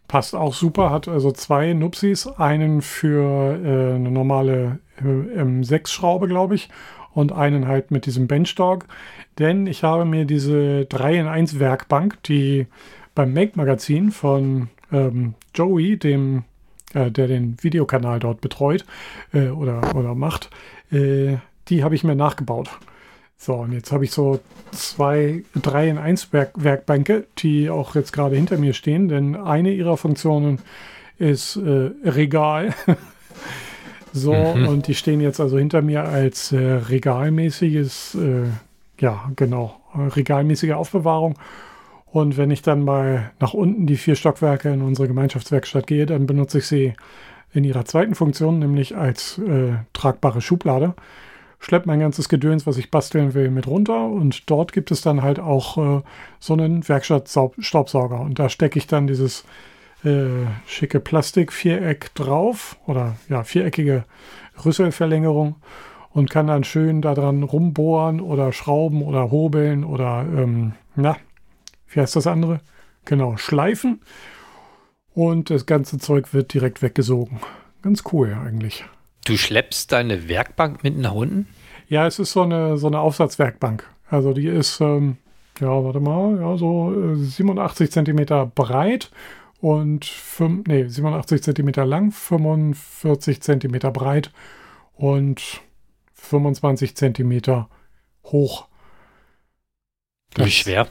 [0.08, 6.54] passt auch super, hat also zwei Nupsis, einen für äh, eine normale äh, M6-Schraube, glaube
[6.54, 6.70] ich,
[7.12, 8.86] und einen halt mit diesem Benchdog.
[9.38, 12.66] Denn ich habe mir diese 3 in 1 Werkbank, die
[13.14, 16.44] beim Make-Magazin von ähm, Joey, dem,
[16.94, 18.84] äh, der den Videokanal dort betreut
[19.32, 20.50] äh, oder, oder macht,
[20.90, 22.70] die habe ich mir nachgebaut.
[23.40, 24.40] So, und jetzt habe ich so
[24.72, 29.70] zwei 3 in 1 Werk Werkbänke, die auch jetzt gerade hinter mir stehen, denn eine
[29.70, 30.58] ihrer Funktionen
[31.18, 32.74] ist äh, Regal.
[34.12, 38.48] so, und die stehen jetzt also hinter mir als äh, regalmäßiges, äh,
[38.98, 41.38] ja, genau, regalmäßige Aufbewahrung.
[42.06, 46.26] Und wenn ich dann mal nach unten die vier Stockwerke in unsere Gemeinschaftswerkstatt gehe, dann
[46.26, 46.94] benutze ich sie
[47.52, 50.94] in ihrer zweiten Funktion, nämlich als äh, tragbare Schublade
[51.58, 55.22] schlepp mein ganzes Gedöns, was ich basteln will, mit runter und dort gibt es dann
[55.22, 56.02] halt auch äh,
[56.38, 59.44] so einen Werkstattstaubsauger und da stecke ich dann dieses
[60.04, 64.04] äh, schicke Plastikviereck drauf oder ja, viereckige
[64.64, 65.56] Rüsselverlängerung
[66.10, 71.16] und kann dann schön daran rumbohren oder schrauben oder hobeln oder ähm, na,
[71.88, 72.60] wie heißt das andere?
[73.04, 74.00] Genau, schleifen
[75.14, 77.40] und das ganze Zeug wird direkt weggesogen.
[77.82, 78.84] Ganz cool eigentlich.
[79.28, 81.46] Du schleppst deine Werkbank mit nach unten?
[81.88, 83.88] Ja, es ist so eine, so eine Aufsatzwerkbank.
[84.10, 85.18] Also die ist, ähm,
[85.60, 89.10] ja, warte mal, ja, so äh, 87 Zentimeter breit
[89.60, 94.32] und fünf, nee, 87 Zentimeter lang, 45 Zentimeter breit
[94.94, 95.60] und
[96.14, 97.68] 25 Zentimeter
[98.24, 98.66] hoch.
[100.36, 100.88] Wie Das- schwer?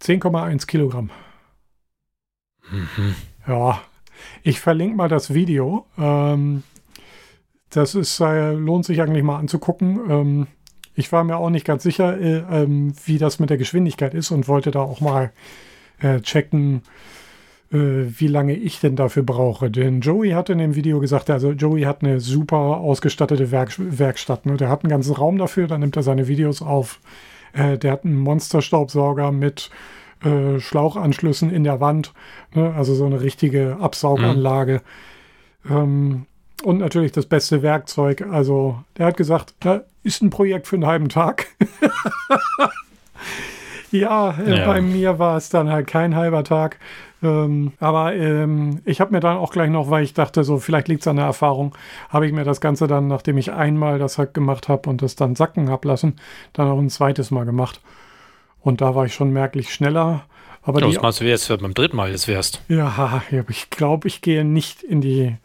[0.00, 1.10] 10,1 Kilogramm.
[2.70, 3.14] Mhm.
[3.46, 3.80] Ja,
[4.42, 5.86] ich verlinke mal das Video.
[5.96, 6.64] Ähm,
[7.72, 10.00] das ist, äh, lohnt sich eigentlich mal anzugucken.
[10.08, 10.46] Ähm,
[10.94, 14.30] ich war mir auch nicht ganz sicher, äh, ähm, wie das mit der Geschwindigkeit ist
[14.30, 15.32] und wollte da auch mal
[16.00, 16.82] äh, checken,
[17.72, 19.70] äh, wie lange ich denn dafür brauche.
[19.70, 24.44] Denn Joey hat in dem Video gesagt, also Joey hat eine super ausgestattete Werk Werkstatt.
[24.44, 24.56] Ne?
[24.56, 27.00] Der hat einen ganzen Raum dafür, da nimmt er seine Videos auf.
[27.54, 29.70] Äh, der hat einen Monsterstaubsauger mit
[30.22, 32.12] äh, Schlauchanschlüssen in der Wand,
[32.54, 32.74] ne?
[32.74, 34.82] also so eine richtige Absauganlage.
[35.64, 35.76] Mhm.
[35.76, 36.26] Ähm,
[36.62, 38.22] und natürlich das beste Werkzeug.
[38.30, 41.46] Also, der hat gesagt, na, ist ein Projekt für einen halben Tag.
[43.90, 46.78] ja, äh, ja, bei mir war es dann halt kein halber Tag.
[47.22, 50.88] Ähm, aber ähm, ich habe mir dann auch gleich noch, weil ich dachte, so vielleicht
[50.88, 51.74] liegt es an der Erfahrung,
[52.08, 55.14] habe ich mir das Ganze dann, nachdem ich einmal das halt gemacht habe und das
[55.14, 56.16] dann sacken habe lassen,
[56.52, 57.80] dann auch ein zweites Mal gemacht.
[58.60, 60.24] Und da war ich schon merklich schneller.
[60.62, 62.62] Aber ja, was meinst du, jetzt beim dritten Mal jetzt wärst?
[62.68, 65.36] Ja, ich glaube, ich gehe nicht in die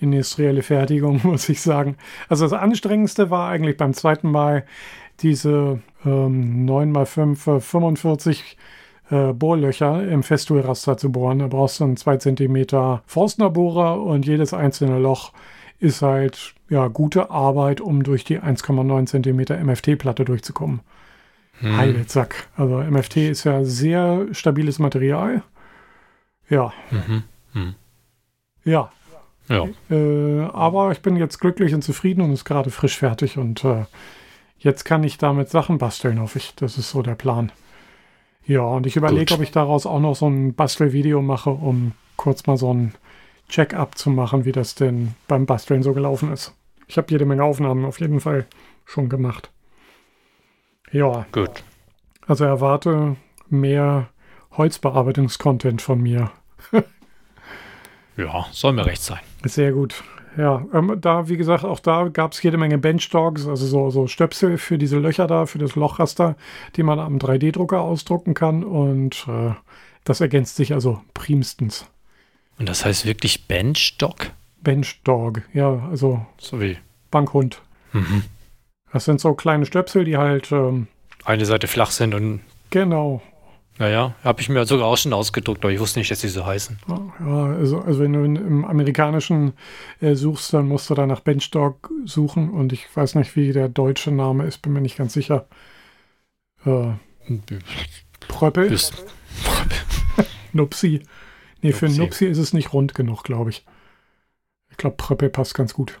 [0.00, 1.96] industrielle Fertigung, muss ich sagen.
[2.28, 4.64] Also das Anstrengendste war eigentlich beim zweiten Mal
[5.20, 8.56] diese ähm, 9x5 45
[9.10, 11.40] äh, Bohrlöcher im Festoolraster zu bohren.
[11.40, 15.32] Da brauchst du einen 2 cm Forstnerbohrer und jedes einzelne Loch
[15.78, 20.80] ist halt ja gute Arbeit, um durch die 1,9 cm MFT-Platte durchzukommen.
[21.60, 21.76] Hm.
[21.76, 22.48] Heidezack.
[22.56, 25.42] Also MFT ist ja sehr stabiles Material.
[26.48, 26.72] Ja.
[26.90, 27.22] Mhm.
[27.52, 27.74] Hm.
[28.64, 28.90] Ja,
[29.48, 29.66] ja.
[29.90, 33.84] Äh, aber ich bin jetzt glücklich und zufrieden und ist gerade frisch fertig und äh,
[34.58, 36.54] jetzt kann ich damit Sachen basteln, hoffe ich.
[36.54, 37.50] Das ist so der Plan.
[38.46, 42.46] Ja, und ich überlege, ob ich daraus auch noch so ein Bastelvideo mache, um kurz
[42.46, 42.94] mal so ein
[43.48, 46.54] Check-up zu machen, wie das denn beim Basteln so gelaufen ist.
[46.86, 48.46] Ich habe jede Menge Aufnahmen auf jeden Fall
[48.84, 49.50] schon gemacht.
[50.92, 51.26] Ja.
[51.32, 51.62] Gut.
[52.26, 53.16] Also erwarte
[53.48, 54.08] mehr
[54.52, 56.30] Holzbearbeitungskontent von mir.
[58.16, 59.20] Ja, soll mir recht sein.
[59.44, 60.02] Sehr gut.
[60.36, 64.06] Ja, ähm, da, wie gesagt, auch da gab es jede Menge Benchdogs, also so, so
[64.06, 66.36] Stöpsel für diese Löcher da, für das Lochraster,
[66.76, 68.62] die man am 3D-Drucker ausdrucken kann.
[68.62, 69.52] Und äh,
[70.04, 71.86] das ergänzt sich also primstens.
[72.58, 74.30] Und das heißt wirklich Benchdog?
[74.62, 76.24] Benchdog, ja, also.
[76.38, 76.76] So wie.
[77.10, 77.60] Bankhund.
[77.92, 78.24] Mhm.
[78.92, 80.52] Das sind so kleine Stöpsel, die halt.
[80.52, 80.86] Ähm,
[81.24, 82.40] Eine Seite flach sind und.
[82.70, 83.22] Genau.
[83.80, 86.44] Naja, habe ich mir sogar auch schon ausgedruckt, aber ich wusste nicht, dass sie so
[86.44, 86.78] heißen.
[86.86, 89.54] Ja, also, also wenn du im Amerikanischen
[90.02, 93.70] äh, suchst, dann musst du da nach Benchdog suchen und ich weiß nicht, wie der
[93.70, 95.46] deutsche Name ist, bin mir nicht ganz sicher.
[96.66, 96.90] Äh,
[98.28, 98.70] Pröppel?
[100.52, 101.00] Nupsi.
[101.62, 102.00] Nee, für Nupsi.
[102.00, 103.64] Nupsi ist es nicht rund genug, glaube ich.
[104.68, 105.98] Ich glaube, Pröppel passt ganz gut.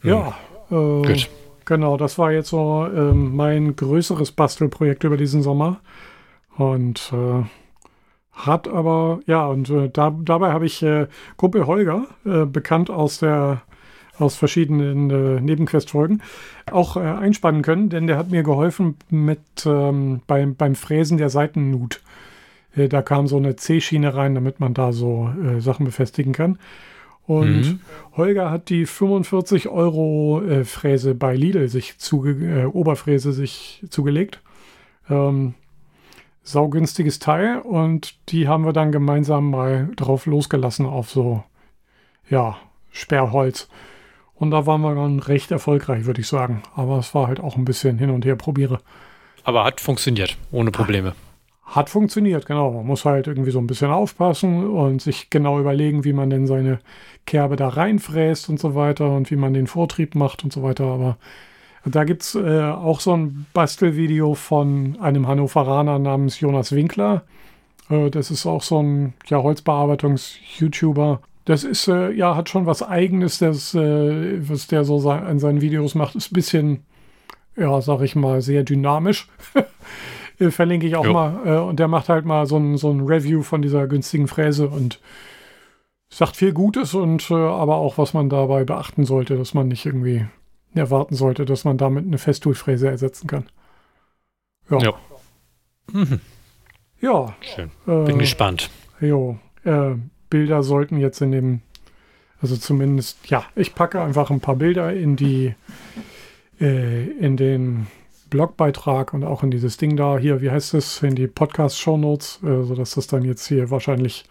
[0.00, 0.10] Hm.
[0.10, 0.36] Ja,
[0.72, 1.30] äh, gut.
[1.66, 5.80] genau, das war jetzt so ähm, mein größeres Bastelprojekt über diesen Sommer.
[6.58, 7.44] Und äh,
[8.32, 13.18] hat aber, ja, und äh, da, dabei habe ich äh, Kumpel Holger, äh, bekannt aus
[13.18, 13.62] der
[14.18, 16.22] aus verschiedenen äh, Nebenquestfolgen,
[16.72, 21.30] auch äh, einspannen können, denn der hat mir geholfen mit ähm, beim, beim Fräsen der
[21.30, 22.00] Seitennut.
[22.74, 26.58] Äh, da kam so eine C-Schiene rein, damit man da so äh, Sachen befestigen kann.
[27.28, 27.80] Und mhm.
[28.16, 34.40] Holger hat die 45 Euro äh, Fräse bei Lidl sich zuge äh, Oberfräse sich zugelegt.
[35.08, 35.54] Ähm,
[36.50, 41.44] saugünstiges Teil und die haben wir dann gemeinsam mal drauf losgelassen auf so,
[42.28, 42.56] ja,
[42.90, 43.68] Sperrholz.
[44.34, 46.62] Und da waren wir dann recht erfolgreich, würde ich sagen.
[46.74, 48.78] Aber es war halt auch ein bisschen hin und her probiere.
[49.42, 51.14] Aber hat funktioniert, ohne Probleme.
[51.64, 52.70] Hat funktioniert, genau.
[52.70, 56.46] Man muss halt irgendwie so ein bisschen aufpassen und sich genau überlegen, wie man denn
[56.46, 56.78] seine
[57.26, 60.84] Kerbe da reinfräst und so weiter und wie man den Vortrieb macht und so weiter.
[60.84, 61.18] Aber
[61.88, 67.24] da gibt es äh, auch so ein Bastelvideo von einem Hannoveraner namens Jonas Winkler.
[67.88, 71.20] Äh, das ist auch so ein ja, Holzbearbeitungs-YouTuber.
[71.44, 75.38] Das ist, äh, ja, hat schon was Eigenes, das, äh, was der so sein, in
[75.38, 76.14] seinen Videos macht.
[76.14, 76.84] Ist ein bisschen,
[77.56, 79.28] ja, sag ich mal, sehr dynamisch.
[80.40, 81.12] Äh, verlinke ich auch jo.
[81.12, 81.40] mal.
[81.44, 84.68] Äh, und der macht halt mal so ein, so ein Review von dieser günstigen Fräse
[84.68, 85.00] und
[86.10, 90.26] sagt viel Gutes und aber auch, was man dabei beachten sollte, dass man nicht irgendwie
[90.74, 93.46] erwarten sollte, dass man damit eine Festoolfräse ersetzen kann.
[94.70, 94.78] Ja.
[94.78, 94.92] Ja.
[95.92, 96.20] Mhm.
[97.00, 97.70] ja Schön.
[97.86, 98.70] Bin äh, gespannt.
[99.00, 99.38] Jo.
[99.64, 99.94] Äh,
[100.30, 101.60] Bilder sollten jetzt in dem,
[102.40, 105.54] also zumindest, ja, ich packe einfach ein paar Bilder in die,
[106.60, 107.86] äh, in den
[108.28, 112.62] Blogbeitrag und auch in dieses Ding da hier, wie heißt es, in die Podcast-Shownotes, äh,
[112.62, 114.24] sodass das dann jetzt hier wahrscheinlich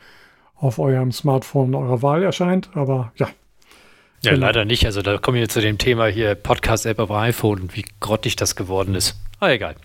[0.56, 2.70] auf eurem Smartphone eurer Wahl erscheint.
[2.76, 3.28] Aber ja,
[4.22, 4.46] ja, genau.
[4.46, 4.86] leider nicht.
[4.86, 8.56] Also da kommen wir zu dem Thema hier Podcast-App auf iPhone und wie grottig das
[8.56, 9.16] geworden ist.
[9.40, 9.76] Ah, egal.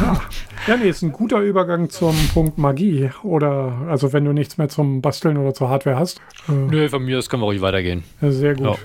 [0.00, 0.20] Ja.
[0.68, 3.10] ja, nee, ist ein guter Übergang zum Punkt Magie.
[3.24, 6.20] Oder, also wenn du nichts mehr zum Basteln oder zur Hardware hast.
[6.48, 8.04] Äh, Nö, von mir aus können wir ruhig weitergehen.
[8.20, 8.66] Sehr gut.
[8.66, 8.76] Ja.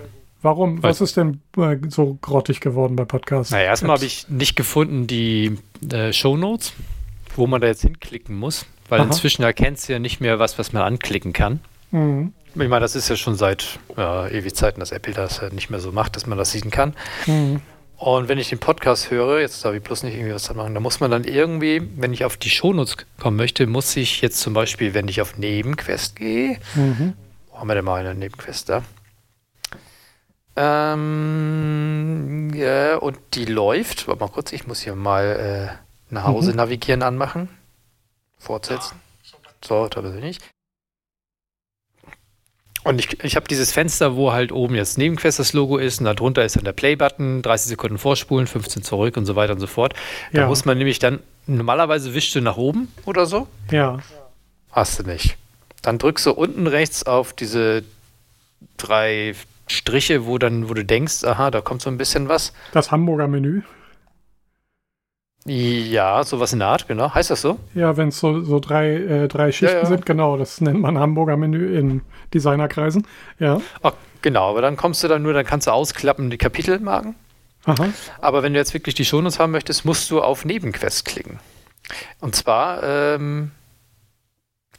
[0.42, 0.82] Warum?
[0.84, 3.52] Was ist denn äh, so grottig geworden bei Podcasts?
[3.52, 5.58] Naja, erstmal habe ich nicht gefunden die
[5.92, 6.74] äh, Shownotes,
[7.36, 9.08] wo man da jetzt hinklicken muss, weil Aha.
[9.08, 11.60] inzwischen erkennt es ja nicht mehr was, was man anklicken kann.
[11.92, 12.34] Mhm.
[12.50, 15.70] Ich meine, das ist ja schon seit ja, ewig Zeiten, dass Apple das ja nicht
[15.70, 16.96] mehr so macht, dass man das sehen kann.
[17.28, 17.62] Mhm.
[17.98, 20.74] Und wenn ich den Podcast höre, jetzt darf ich bloß nicht irgendwie was da machen,
[20.76, 24.40] da muss man dann irgendwie, wenn ich auf die Shownotes kommen möchte, muss ich jetzt
[24.40, 27.14] zum Beispiel, wenn ich auf Nebenquest gehe, Mhm.
[27.50, 28.84] wo haben wir denn mal eine Nebenquest da?
[31.28, 36.52] Ähm, ja, und die läuft, warte mal kurz, ich muss hier mal äh, nach Hause
[36.52, 36.58] Mhm.
[36.58, 37.50] navigieren anmachen.
[38.38, 39.00] Fortsetzen.
[39.64, 40.40] So, da bin ich.
[42.88, 46.06] Und ich, ich habe dieses Fenster, wo halt oben jetzt Nebenquest das Logo ist und
[46.06, 49.68] darunter ist dann der Play-Button, 30 Sekunden vorspulen, 15 zurück und so weiter und so
[49.68, 49.94] fort.
[50.32, 50.48] Da Ja.
[50.48, 54.00] muss man nämlich dann, normalerweise wischst du nach oben oder so, Ja.
[54.72, 55.38] hast du nicht.
[55.82, 57.84] Dann drückst du unten rechts auf diese
[58.78, 59.36] drei
[59.68, 62.54] Striche, wo dann, wo du denkst, aha, da kommt so ein bisschen was.
[62.72, 63.62] Das Hamburger Menü.
[65.50, 67.14] Ja, sowas in der Art, genau.
[67.14, 67.58] Heißt das so?
[67.74, 69.86] Ja, wenn es so, so drei, äh, drei Schichten ja.
[69.86, 72.02] sind, genau, das nennt man Hamburger Menü in
[72.34, 73.08] Designerkreisen.
[73.40, 73.62] Ja.
[73.82, 77.16] Ach, genau, aber dann kommst du dann nur, dann kannst du ausklappen die Kapitelmarken.
[77.64, 77.88] Aha.
[78.20, 81.40] Aber wenn du jetzt wirklich die Shownotes haben möchtest, musst du auf Nebenquest klicken.
[82.20, 83.52] Und zwar, ähm,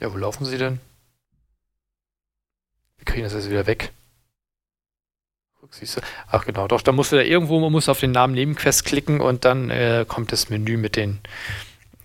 [0.01, 0.81] ja, wo laufen sie denn?
[2.99, 3.93] Wir kriegen das jetzt wieder weg.
[5.71, 6.01] Siehst du?
[6.31, 9.21] Ach genau, doch, da musst du da irgendwo, man muss auf den Namen Nebenquest klicken
[9.21, 11.19] und dann äh, kommt das Menü mit den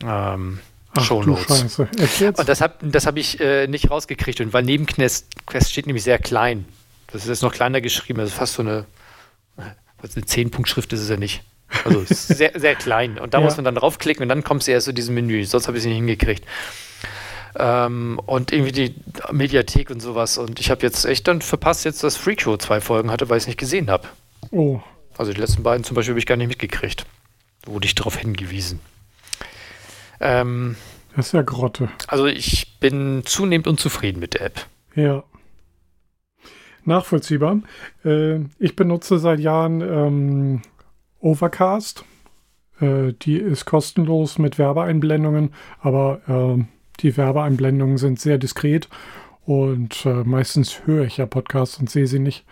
[0.05, 0.59] ähm,
[0.95, 1.79] Ach, Shownotes.
[1.79, 4.41] Und das habe das hab ich äh, nicht rausgekriegt.
[4.41, 6.65] Und weil Nebenquest Quest steht nämlich sehr klein.
[7.07, 8.85] Das ist jetzt noch kleiner geschrieben, also fast so eine,
[10.01, 11.43] was eine 10-Punkt-Schrift ist es ja nicht.
[11.85, 13.17] Also sehr, sehr klein.
[13.17, 13.45] Und da Ja.
[13.45, 15.45] muss man dann draufklicken und dann kommst du erst zu diesem Menü.
[15.45, 16.45] Sonst habe ich es nicht hingekriegt.
[17.55, 18.95] Ähm, und irgendwie die
[19.31, 20.37] Mediathek und sowas.
[20.37, 23.43] Und ich habe jetzt echt dann verpasst, jetzt dass Freakshow zwei Folgen hatte, weil ich
[23.43, 24.07] es nicht gesehen habe.
[24.51, 24.79] oh,
[25.17, 27.05] Also die letzten beiden zum Beispiel habe ich gar nicht mitgekriegt.
[27.65, 28.79] Wurde ich darauf hingewiesen.
[30.19, 30.75] Ähm,
[31.15, 31.89] das ist ja Grotte.
[32.07, 34.65] also ich bin zunehmend unzufrieden mit der App.
[34.95, 35.23] Ja.
[36.85, 37.59] Nachvollziehbar.
[38.03, 40.61] Äh, ich benutze seit Jahren ähm,
[41.19, 42.03] Overcast.
[42.81, 46.67] Äh, die ist kostenlos mit Werbeeinblendungen, aber ähm,
[47.03, 48.89] die Werbeeinblendungen sind sehr diskret
[49.45, 52.45] und äh, meistens höre ich ja Podcasts und sehe sie nicht.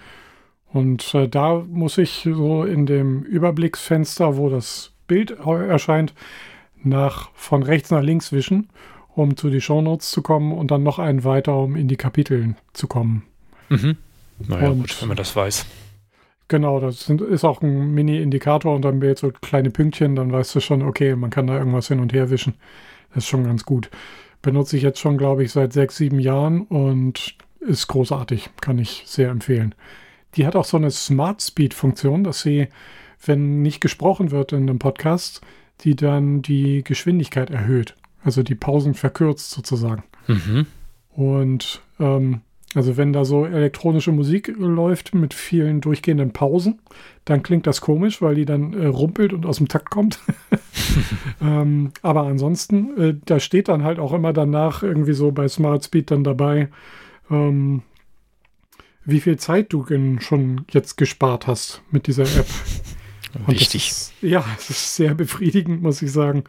[0.74, 6.14] Und äh, da muss ich so in dem Überblicksfenster, wo das Bild erscheint,
[6.84, 8.70] nach von rechts nach links wischen,
[9.14, 12.56] um zu die Shownotes zu kommen und dann noch einen weiter, um in die Kapiteln
[12.74, 13.24] zu kommen.
[13.70, 13.98] Mhm.
[14.48, 15.66] Naja, Und- gut, wenn man das weiß.
[16.48, 20.54] Genau, das sind, ist auch ein Mini-Indikator und dann wird so kleine Pünktchen, dann weißt
[20.56, 22.56] du schon, okay, man kann da irgendwas hin und her wischen.
[23.14, 23.90] Das ist schon ganz gut.
[24.42, 29.04] Benutze ich jetzt schon, glaube ich, seit sechs, sieben Jahren und ist großartig, kann ich
[29.06, 29.76] sehr empfehlen.
[30.36, 32.70] Die hat auch so eine Smart Speed-Funktion, dass sie,
[33.24, 35.42] wenn nicht gesprochen wird in einem Podcast,
[35.82, 37.96] die dann die Geschwindigkeit erhöht.
[38.24, 40.04] Also die Pausen verkürzt sozusagen.
[40.28, 40.66] Mhm.
[41.12, 42.42] Und ähm,
[42.74, 46.80] also wenn da so elektronische Musik läuft mit vielen durchgehenden Pausen,
[47.26, 50.20] dann klingt das komisch, weil die dann äh, rumpelt und aus dem Takt kommt.
[51.42, 55.84] ähm, aber ansonsten, äh, da steht dann halt auch immer danach irgendwie so bei Smart
[55.84, 56.70] Speed dann dabei,
[57.30, 57.82] ähm,
[59.04, 62.48] wie viel Zeit du denn schon jetzt gespart hast mit dieser App.
[63.48, 66.44] Das ist, ja, es ist sehr befriedigend, muss ich sagen.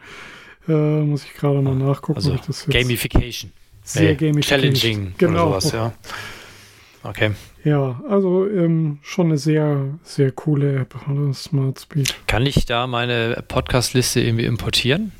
[0.67, 3.53] Äh, muss ich gerade mal nachgucken, Also ob ich das jetzt Gamification.
[3.83, 4.73] Sehr Nee, gamification.
[4.73, 5.49] Challenging Genau.
[5.51, 5.93] oder sowas, ja.
[7.03, 7.31] Okay.
[7.65, 10.95] Ja, also ähm, schon eine sehr, sehr coole App?
[11.33, 12.15] Smart Speed.
[12.27, 15.11] Kann ich da meine Podcast-Liste irgendwie importieren?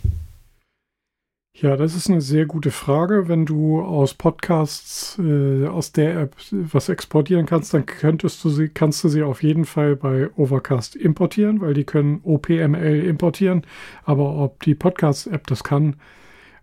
[1.56, 3.28] Ja, das ist eine sehr gute Frage.
[3.28, 8.70] Wenn du aus Podcasts äh, aus der App was exportieren kannst, dann könntest du sie,
[8.70, 13.66] kannst du sie auf jeden Fall bei Overcast importieren, weil die können OPML importieren.
[14.04, 15.98] Aber ob die Podcast-App das kann,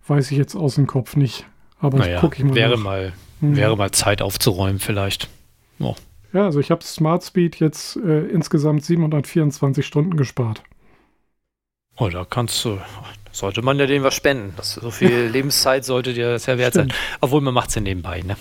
[0.07, 1.45] weiß ich jetzt aus dem Kopf nicht.
[1.81, 2.55] Aber Naja, gucke ich mal.
[2.55, 2.83] wäre nach.
[2.83, 3.55] mal, Hm.
[3.57, 5.27] wäre mal Zeit aufzuräumen vielleicht.
[6.33, 10.63] Ja, also ich habe Smart Speed jetzt äh, insgesamt 724 Stunden gespart.
[11.97, 12.77] Oh, da kannst du,
[13.33, 14.53] sollte man ja dem was spenden.
[14.55, 16.93] Das, so viel Lebenszeit sollte dir das ja wert sein.
[17.19, 18.37] Obwohl man macht es ja nebenbei, ne?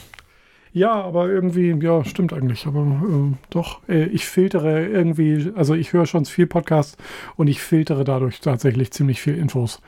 [0.72, 2.66] Ja, aber irgendwie, ja, stimmt eigentlich.
[2.66, 6.97] Aber äh, doch, äh, ich filtere irgendwie, also ich höre schon viel Podcast
[7.34, 9.80] und ich filtere dadurch tatsächlich ziemlich viel Infos.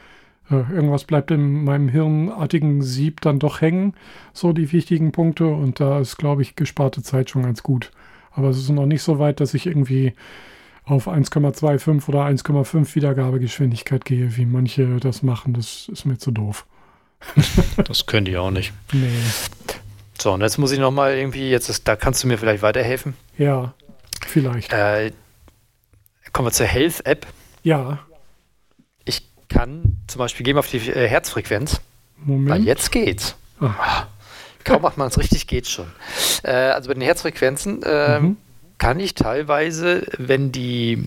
[0.53, 3.94] Äh, irgendwas bleibt in meinem hirnartigen Sieb dann doch hängen,
[4.32, 5.46] so die wichtigen Punkte.
[5.46, 7.90] Und da ist, glaube ich, gesparte Zeit schon ganz gut.
[8.32, 10.12] Aber es ist noch nicht so weit, dass ich irgendwie
[10.84, 15.55] auf 1,25 oder 1,5 Wiedergabegeschwindigkeit gehe, wie manche das machen.
[15.55, 16.66] Das ist mir zu doof.
[17.84, 18.72] Das können die auch nicht.
[18.92, 19.09] Nee.
[20.18, 23.14] So, und jetzt muss ich nochmal irgendwie, jetzt ist, da kannst du mir vielleicht weiterhelfen.
[23.38, 23.74] Ja.
[24.26, 24.72] vielleicht.
[24.72, 25.12] Äh,
[26.32, 27.26] kommen wir zur Health-App.
[27.62, 28.00] Ja,
[29.53, 31.80] kann zum Beispiel gehen wir auf die äh, Herzfrequenz.
[32.24, 32.50] Moment.
[32.50, 33.36] Weil jetzt geht's.
[33.61, 34.07] Ah.
[34.64, 35.86] Kaum macht man es richtig, geht's schon.
[36.44, 38.36] Äh, also bei den Herzfrequenzen ähm, Mhm.
[38.78, 41.05] kann ich teilweise, wenn die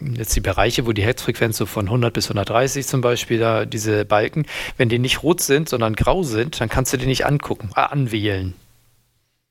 [0.00, 4.04] jetzt die Bereiche, wo die Herzfrequenz so von 100 bis 130 zum Beispiel, da diese
[4.04, 4.46] Balken,
[4.76, 7.80] wenn die nicht rot sind, sondern grau sind, dann kannst du die nicht angucken, äh,
[7.80, 8.54] anwählen.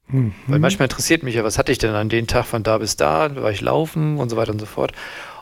[0.08, 0.34] Mhm.
[0.48, 2.96] Weil manchmal interessiert mich ja, was hatte ich denn an dem Tag von da bis
[2.96, 4.92] da, war ich laufen und so weiter und so fort.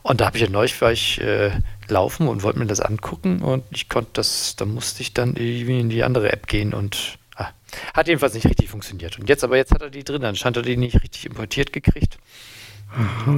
[0.03, 1.51] Und da habe ich ja neulich war ich äh,
[1.91, 5.79] laufen und wollte mir das angucken und ich konnte das, da musste ich dann irgendwie
[5.79, 7.47] in die andere App gehen und ah,
[7.93, 9.19] hat jedenfalls nicht richtig funktioniert.
[9.19, 11.73] Und jetzt aber jetzt hat er die drin, anscheinend hat er die nicht richtig importiert
[11.73, 12.17] gekriegt.
[12.95, 13.35] Aha.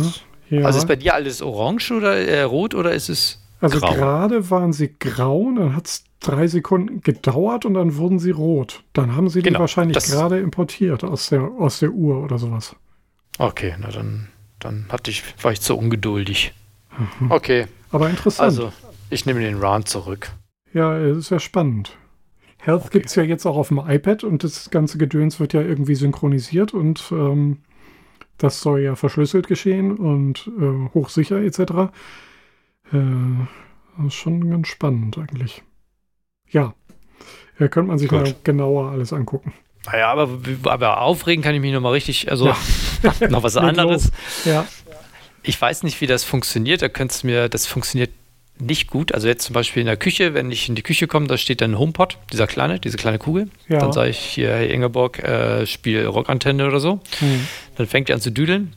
[0.50, 0.66] Ja.
[0.66, 3.93] Also ist bei dir alles orange oder äh, rot oder ist es Also grau?
[3.93, 8.84] gerade waren sie grau, dann hat es drei Sekunden gedauert und dann wurden sie rot.
[8.93, 12.76] Dann haben sie die Genau, wahrscheinlich gerade importiert aus der, aus der Uhr oder sowas.
[13.38, 14.28] Okay, na dann,
[14.60, 16.54] dann hatte ich, war ich zu ungeduldig.
[17.30, 18.45] Okay, Aber interessant.
[18.45, 18.73] also
[19.09, 20.29] ich nehme den Run zurück.
[20.73, 21.97] Ja, es ist ja spannend.
[22.57, 22.89] Health Okay.
[22.99, 25.95] gibt es ja jetzt auch auf dem iPad und das ganze Gedöns wird ja irgendwie
[25.95, 27.59] synchronisiert und ähm,
[28.37, 31.59] das soll ja verschlüsselt geschehen und äh, hochsicher etc.
[31.59, 32.97] Äh,
[33.97, 35.63] das ist schon ganz spannend eigentlich.
[36.49, 36.73] Ja,
[37.59, 38.19] äh, könnte man sich Gut.
[38.21, 39.53] mal genauer alles angucken.
[39.85, 40.29] Naja, aber,
[40.65, 42.57] aber aufregen kann ich mich nochmal richtig, also Ja.
[43.29, 44.11] noch was anderes.
[44.45, 44.65] Ja,
[45.50, 46.84] Ich weiß nicht, wie das funktioniert.
[46.84, 48.12] Da könntest du mir, das funktioniert
[48.60, 49.16] nicht gut.
[49.16, 51.62] Also jetzt zum Beispiel in der Küche, wenn ich in die Küche komme, da steht
[51.62, 53.50] dann ein HomePod, dieser kleine, diese kleine Kugel.
[53.68, 53.80] ja.
[53.80, 57.00] Dann sage ich hier, hey Ingeborg, äh, spiel Rockantenne oder so.
[57.18, 57.47] Hm.
[57.78, 58.74] Dann fängt er an zu düdeln.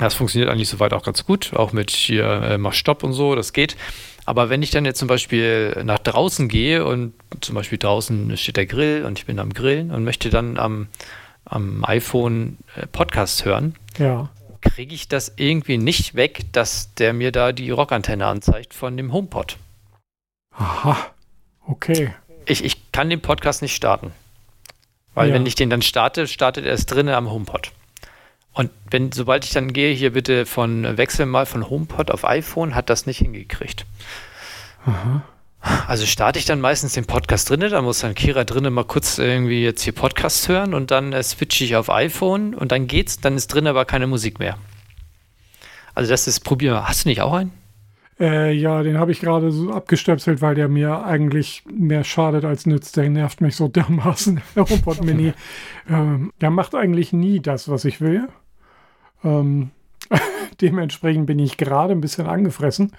[0.00, 1.52] Das funktioniert eigentlich soweit auch ganz gut.
[1.54, 3.76] Auch mit hier, äh, mach Stopp und so, das geht.
[4.24, 8.56] Aber wenn ich dann jetzt zum Beispiel nach draußen gehe und zum Beispiel draußen steht
[8.56, 10.88] der Grill und ich bin am Grillen und möchte dann am,
[11.44, 14.30] am iPhone äh, Podcast hören, ja.
[14.62, 19.12] Kriege ich das irgendwie nicht weg, dass der mir da die Rockantenne anzeigt von dem
[19.12, 19.58] HomePod.
[20.52, 20.96] Aha.
[21.66, 22.12] Okay.
[22.46, 24.12] Ich, ich kann den Podcast nicht starten.
[25.14, 25.34] Weil Ja.
[25.34, 27.70] wenn ich den dann starte, startet er es drinnen am HomePod.
[28.54, 32.74] Und wenn, sobald ich dann gehe, hier bitte von wechsel mal von HomePod auf iPhone,
[32.74, 33.86] hat das nicht hingekriegt.
[34.84, 35.22] Aha.
[35.62, 39.18] Also starte ich dann meistens den Podcast drinnen, dann muss dann Kira drinnen mal kurz
[39.18, 43.20] irgendwie jetzt hier Podcast hören und dann äh, switche ich auf iPhone und dann geht's,
[43.20, 44.56] dann ist drin aber keine Musik mehr.
[45.94, 46.88] Also das ist, probier.
[46.88, 47.52] Hast du nicht auch einen?
[48.18, 52.66] Äh, ja, den habe ich gerade so abgestöpselt, weil der mir eigentlich mehr schadet als
[52.66, 52.96] nützt.
[52.96, 55.32] Der nervt mich so dermaßen, der HomePod Mini.
[55.88, 58.28] Ähm, der macht eigentlich nie das, was ich will.
[59.22, 59.70] Ähm,
[60.60, 62.92] dementsprechend bin ich gerade ein bisschen angefressen.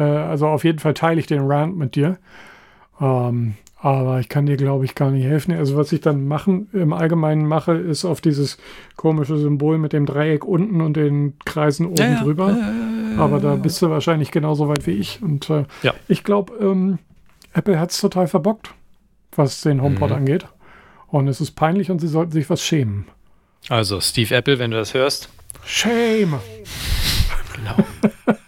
[0.00, 2.16] Äh, also auf jeden Fall teile ich den Rant mit dir.
[3.00, 5.52] Ähm, aber ich kann dir, glaube ich, gar nicht helfen.
[5.54, 8.58] Also was ich dann machen, im Allgemeinen mache, ist auf dieses
[8.96, 12.58] komische Symbol mit dem Dreieck unten und den Kreisen oben drüber.
[13.16, 15.22] Aber da bist du wahrscheinlich genauso weit wie ich.
[15.22, 15.94] Und äh, Ja.
[16.08, 16.98] ich glaube, ähm,
[17.54, 18.74] Apple hat es total verbockt,
[19.34, 20.16] was den HomePod Mhm.
[20.16, 20.46] angeht.
[21.08, 23.06] Und es ist peinlich und sie sollten sich was schämen.
[23.70, 25.30] Also Steve Apple, wenn du das hörst.
[25.64, 26.38] Shame!
[27.56, 27.76] Genau.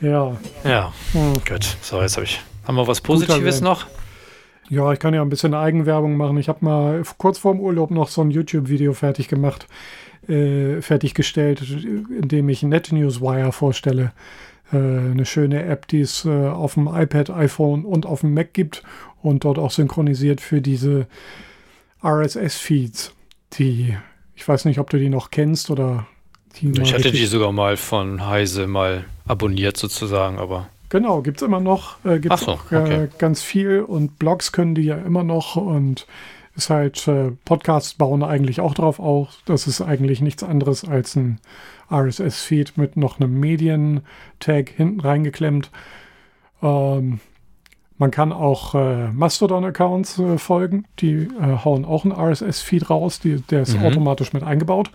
[0.00, 0.36] Ja.
[0.64, 1.34] Ja, Hm.
[1.46, 1.76] gut.
[1.82, 2.40] So, jetzt habe ich.
[2.66, 3.86] Haben wir was Positives noch?
[4.68, 6.38] Ja, ich kann ja ein bisschen Eigenwerbung machen.
[6.38, 9.66] Ich habe mal kurz vorm Urlaub noch so ein YouTube-Video fertig gemacht,
[10.28, 14.12] äh, fertiggestellt, in dem ich NetNewsWire vorstelle.
[14.72, 18.54] Äh, eine schöne App, die es äh, auf dem iPad, iPhone und auf dem Mac
[18.54, 18.84] gibt
[19.22, 21.06] und dort auch synchronisiert für diese
[22.04, 23.12] RSS-Feeds,
[23.54, 23.96] die,
[24.34, 26.06] ich weiß nicht, ob du die noch kennst oder
[26.60, 31.60] Ich hatte die sogar mal von Heise mal abonniert sozusagen, aber Genau, gibt es immer
[31.60, 32.04] noch.
[32.04, 33.04] Äh, gibt Ach so, auch okay.
[33.04, 36.06] äh, ganz viel und Blogs können die ja immer noch und
[36.56, 39.38] ist halt, äh, Podcasts bauen eigentlich auch drauf auf.
[39.44, 41.38] Das ist eigentlich nichts anderes als ein
[41.92, 45.70] RSS-Feed mit noch einem Medien-Tag hinten reingeklemmt.
[46.60, 47.20] Ähm,
[47.96, 53.40] man kann auch äh, Mastodon-Accounts äh, folgen, die äh, hauen auch einen RSS-Feed raus, die,
[53.42, 53.84] der ist Mhm.
[53.86, 54.90] automatisch mit eingebaut.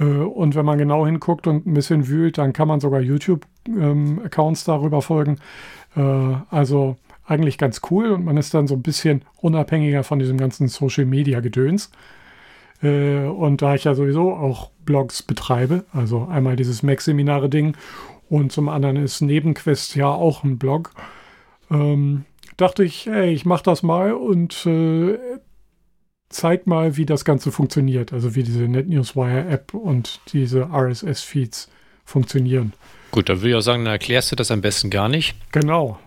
[0.00, 4.64] Äh, Und wenn man genau hinguckt und ein bisschen wühlt, dann kann man sogar YouTube-Accounts
[4.64, 5.36] darüber folgen.
[5.96, 6.00] Äh,
[6.50, 6.96] Also
[7.26, 11.92] eigentlich ganz cool und man ist dann so ein bisschen unabhängiger von diesem ganzen Social-Media-Gedöns.
[12.82, 17.76] Äh, Und da ich ja sowieso auch Blogs betreibe, also einmal dieses Mac-Seminare-Ding
[18.28, 20.92] und zum anderen ist Nebenquest ja auch ein Blog,
[21.70, 22.24] ähm,
[22.56, 24.66] dachte ich, hey, ich mache das mal und
[26.30, 28.12] zeig mal, wie das Ganze funktioniert.
[28.12, 31.68] Also wie diese NetNewsWire-App und diese RSS-Feeds
[32.04, 32.72] funktionieren.
[33.10, 35.34] gut, dann würde ich auch sagen, dann erklärst du das am besten gar nicht.
[35.52, 35.98] Genau.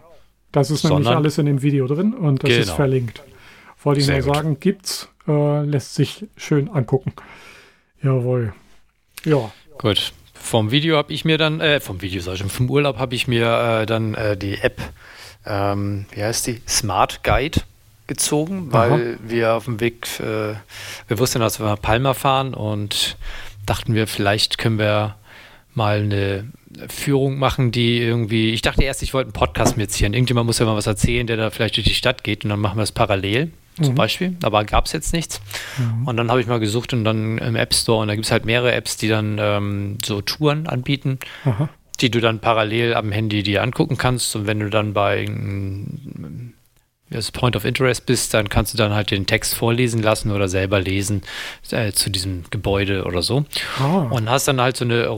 [0.51, 2.75] Das ist nämlich Sondern- alles in dem Video drin und das ist Genau.
[2.75, 3.23] verlinkt.
[3.83, 7.13] Wollte ich nur sagen, gibt's, äh, lässt sich schön angucken.
[8.01, 8.53] Jawohl.
[9.25, 9.51] Ja.
[9.77, 10.13] Gut.
[10.33, 13.15] Vom Video habe ich mir dann, äh, vom Video sag ich schon, vom Urlaub habe
[13.15, 14.81] ich mir äh, dann äh, die App,
[15.45, 16.61] ähm, wie heißt die?
[16.67, 17.61] Smart Guide
[18.13, 18.99] gezogen, weil Aha.
[19.23, 20.53] wir auf dem Weg, äh,
[21.07, 23.17] wir wussten, dass wir nach Palma fahren und
[23.65, 25.15] dachten wir, vielleicht können wir
[25.73, 26.45] mal eine
[26.89, 30.13] Führung machen, die irgendwie, ich dachte erst, ich wollte einen Podcast mitziehen.
[30.13, 32.59] Irgendjemand muss ja mal was erzählen, der da vielleicht durch die Stadt geht und dann
[32.59, 33.51] machen wir es parallel
[33.81, 33.95] zum mhm.
[33.95, 34.37] Beispiel.
[34.43, 35.41] Aber gab es jetzt nichts.
[35.77, 36.07] Mhm.
[36.07, 38.31] Und dann habe ich mal gesucht und dann im App Store und da gibt es
[38.31, 41.69] halt mehrere Apps, die dann ähm, so Touren anbieten, Aha.
[41.99, 44.35] die du dann parallel am Handy dir angucken kannst.
[44.35, 45.25] Und wenn du dann bei
[47.15, 50.47] als Point of Interest bist, dann kannst du dann halt den Text vorlesen lassen oder
[50.47, 51.21] selber lesen
[51.71, 53.45] äh, zu diesem Gebäude oder so.
[53.79, 54.07] Ah.
[54.09, 55.09] Und hast dann halt so eine,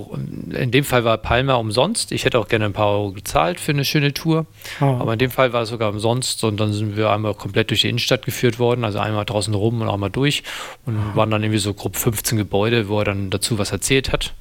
[0.51, 2.11] in dem Fall war Palma umsonst.
[2.11, 4.45] Ich hätte auch gerne ein paar Euro gezahlt für eine schöne Tour.
[4.79, 4.97] Ah.
[4.99, 7.81] Aber in dem Fall war es sogar umsonst und dann sind wir einmal komplett durch
[7.81, 10.43] die Innenstadt geführt worden, also einmal draußen rum und auch mal durch
[10.85, 11.15] und ah.
[11.15, 14.33] waren dann irgendwie so grob 15 Gebäude, wo er dann dazu was erzählt hat.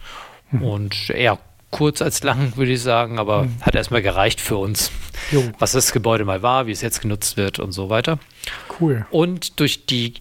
[0.51, 0.63] Hm.
[0.63, 1.39] Und ja,
[1.75, 3.57] kurz als lang, würde ich sagen, aber mhm.
[3.61, 4.93] hat erstmal gereicht für uns,
[5.33, 5.43] jo.
[5.59, 8.19] was das Gebäude mal war, wie es jetzt genutzt wird und so weiter.
[8.81, 9.07] Cool.
[9.11, 10.15] Und durch die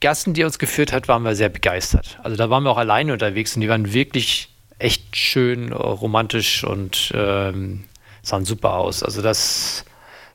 [0.00, 2.18] Gassen, die er uns geführt hat, waren wir sehr begeistert.
[2.22, 4.48] Also da waren wir auch alleine unterwegs und die waren wirklich
[4.78, 7.84] echt schön, romantisch und ähm,
[8.22, 9.02] sahen super aus.
[9.02, 9.84] Also das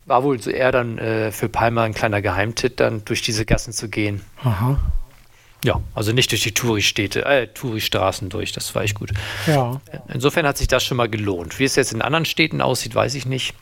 [0.05, 3.73] war wohl so eher dann äh, für Palma ein kleiner Geheimtipp, dann durch diese Gassen
[3.73, 4.21] zu gehen.
[4.43, 4.79] Aha.
[5.63, 9.11] Ja, also nicht durch die Touristädte, äh, Touristraßen durch, das war echt gut.
[9.45, 9.79] Ja.
[10.11, 11.59] Insofern hat sich das schon mal gelohnt.
[11.59, 13.53] Wie es jetzt in anderen Städten aussieht, weiß ich nicht.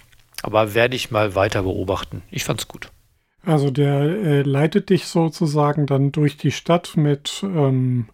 [0.41, 2.21] Aber werde ich mal weiter beobachten.
[2.31, 2.89] Ich fand's gut.
[3.45, 8.07] Also der äh, leitet dich sozusagen dann durch die Stadt mit, ähm,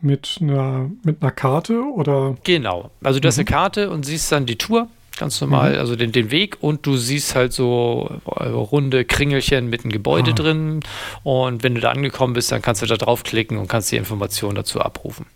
[0.00, 2.36] mit, einer, mit einer Karte oder?
[2.44, 2.90] Genau.
[3.02, 3.28] Also du mhm.
[3.28, 5.78] hast eine Karte und siehst dann die Tour Ganz normal, mhm.
[5.78, 10.32] also den, den Weg und du siehst halt so äh, runde Kringelchen mit einem Gebäude
[10.32, 10.34] ah.
[10.34, 10.80] drin.
[11.22, 14.56] Und wenn du da angekommen bist, dann kannst du da draufklicken und kannst die Informationen
[14.56, 15.26] dazu abrufen.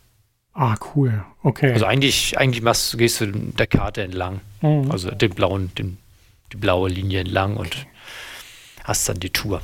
[0.52, 1.24] Ah, cool.
[1.42, 1.72] Okay.
[1.72, 4.40] Also eigentlich, eigentlich machst, gehst du der Karte entlang.
[4.60, 4.90] Mhm.
[4.90, 5.96] Also den blauen, den,
[6.52, 7.86] die blaue Linie entlang und okay.
[8.84, 9.62] hast dann die Tour.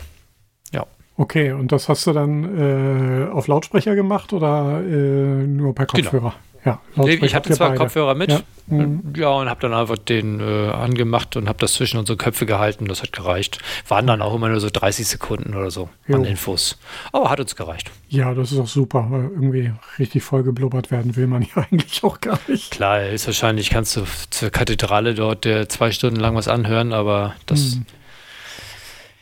[0.73, 0.87] Ja.
[1.19, 6.05] Okay, und das hast du dann äh, auf Lautsprecher gemacht oder äh, nur per genau.
[6.05, 6.31] Kopfhörer?
[6.31, 6.45] Genau.
[6.67, 7.79] Ja, ich hatte zwar beide.
[7.79, 9.12] Kopfhörer mit, ja, mhm.
[9.17, 12.87] ja und habe dann einfach den äh, angemacht und habe das zwischen unsere Köpfe gehalten.
[12.87, 13.61] Das hat gereicht.
[13.87, 16.17] Waren dann auch immer nur so 30 Sekunden oder so jo.
[16.17, 16.77] an Infos.
[17.12, 17.93] Aber hat uns gereicht.
[18.09, 19.07] Ja, das ist auch super.
[19.11, 22.73] Weil irgendwie richtig voll geblubbert werden will man ja eigentlich auch gar nicht.
[22.73, 27.37] Klar, ist wahrscheinlich, kannst du zur Kathedrale dort der zwei Stunden lang was anhören, aber
[27.47, 27.87] das mhm.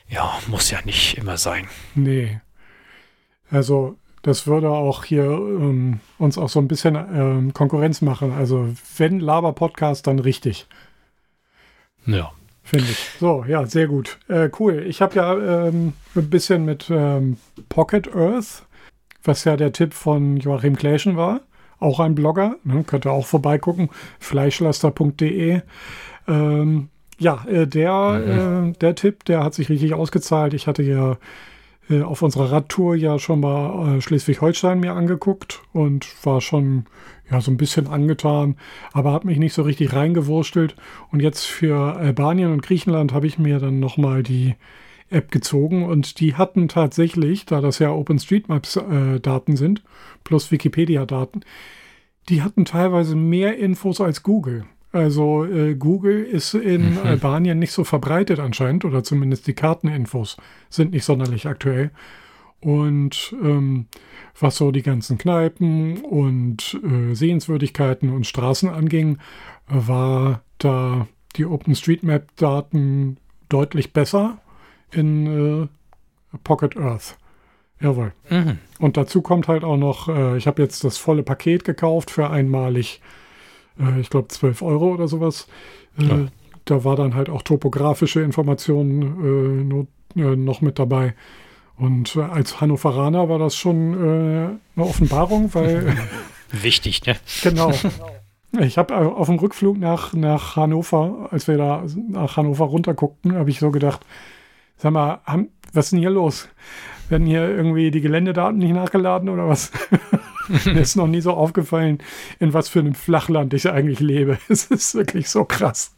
[0.08, 1.68] ja, muss ja nicht immer sein.
[1.94, 2.40] Nee.
[3.50, 8.32] Also das würde auch hier ähm, uns auch so ein bisschen ähm, Konkurrenz machen.
[8.32, 10.66] Also wenn Laber-Podcast, dann richtig.
[12.06, 12.32] Ja.
[12.62, 13.10] Finde ich.
[13.20, 14.18] So, ja, sehr gut.
[14.28, 14.82] Äh, cool.
[14.86, 17.36] Ich habe ja ähm, ein bisschen mit ähm,
[17.68, 18.64] Pocket Earth,
[19.22, 21.42] was ja der Tipp von Joachim Kläschen war,
[21.78, 25.60] auch ein Blogger, ne, könnt ihr auch vorbeigucken, fleischlaster.de.
[26.26, 28.70] Ähm, ja, äh, der, mhm.
[28.70, 30.54] äh, der Tipp, der hat sich richtig ausgezahlt.
[30.54, 31.18] Ich hatte ja
[31.90, 36.86] äh, auf unserer Radtour ja schon mal äh, Schleswig-Holstein mir angeguckt und war schon
[37.30, 38.56] ja so ein bisschen angetan,
[38.92, 40.76] aber hat mich nicht so richtig reingewurstelt.
[41.10, 44.54] Und jetzt für Albanien und Griechenland habe ich mir dann nochmal die
[45.10, 49.82] App gezogen und die hatten tatsächlich, da das ja OpenStreetMaps-Daten äh, sind,
[50.24, 51.42] plus Wikipedia-Daten,
[52.28, 54.64] die hatten teilweise mehr Infos als Google.
[54.94, 56.98] Also äh, Google ist in mhm.
[56.98, 60.36] Albanien nicht so verbreitet anscheinend oder zumindest die Karteninfos
[60.70, 61.90] sind nicht sonderlich aktuell.
[62.60, 63.86] Und ähm,
[64.38, 69.18] was so die ganzen Kneipen und äh, Sehenswürdigkeiten und Straßen anging,
[69.66, 73.16] war da die OpenStreetMap-Daten
[73.48, 74.38] deutlich besser
[74.92, 77.18] in äh, Pocket Earth.
[77.80, 78.12] Jawohl.
[78.30, 78.58] Mhm.
[78.78, 82.30] Und dazu kommt halt auch noch, äh, ich habe jetzt das volle Paket gekauft für
[82.30, 83.00] einmalig
[83.78, 85.46] äh, ich glaube, 12 Euro oder sowas.
[85.98, 86.26] Äh, ja.
[86.64, 91.14] Da war dann halt auch topografische Informationen äh, noch mit dabei.
[91.76, 95.96] Und als Hannoveraner war das schon eine Offenbarung, weil.
[96.52, 97.16] Wichtig, ne?
[97.42, 97.72] Genau.
[98.60, 103.50] Ich habe auf dem Rückflug nach, nach Hannover, als wir da nach Hannover runterguckten, habe
[103.50, 104.06] ich so gedacht,
[104.76, 106.48] sag mal, haben, was ist denn hier los?
[107.08, 109.72] Werden hier irgendwie die Geländedaten nicht nachgeladen oder was?
[110.48, 111.98] Mir ist noch nie so aufgefallen,
[112.38, 114.38] in was für einem Flachland ich eigentlich lebe.
[114.48, 115.94] Es ist wirklich so krass.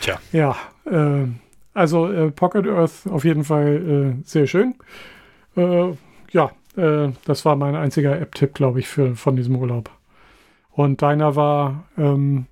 [0.00, 0.18] Tja.
[0.32, 1.26] Ja, äh,
[1.74, 4.74] also äh, Pocket Earth auf jeden Fall äh, sehr schön.
[5.56, 5.92] Äh,
[6.30, 9.90] ja, äh, das war mein einziger App-Tipp, glaube ich, für, von diesem Urlaub.
[10.70, 12.46] Und deiner war, ähm,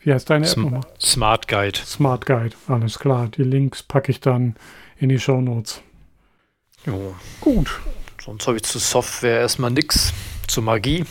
[0.00, 0.82] wie heißt deine App nochmal?
[1.00, 1.78] Smart Guide.
[1.78, 3.28] Smart Guide, alles klar.
[3.28, 4.56] Die Links packe ich dann
[4.98, 5.82] in die Show Notes.
[6.84, 7.14] Jo.
[7.40, 7.80] Gut.
[8.22, 10.12] Sonst habe ich zu Software erstmal nichts.
[10.52, 11.04] Zur Magie.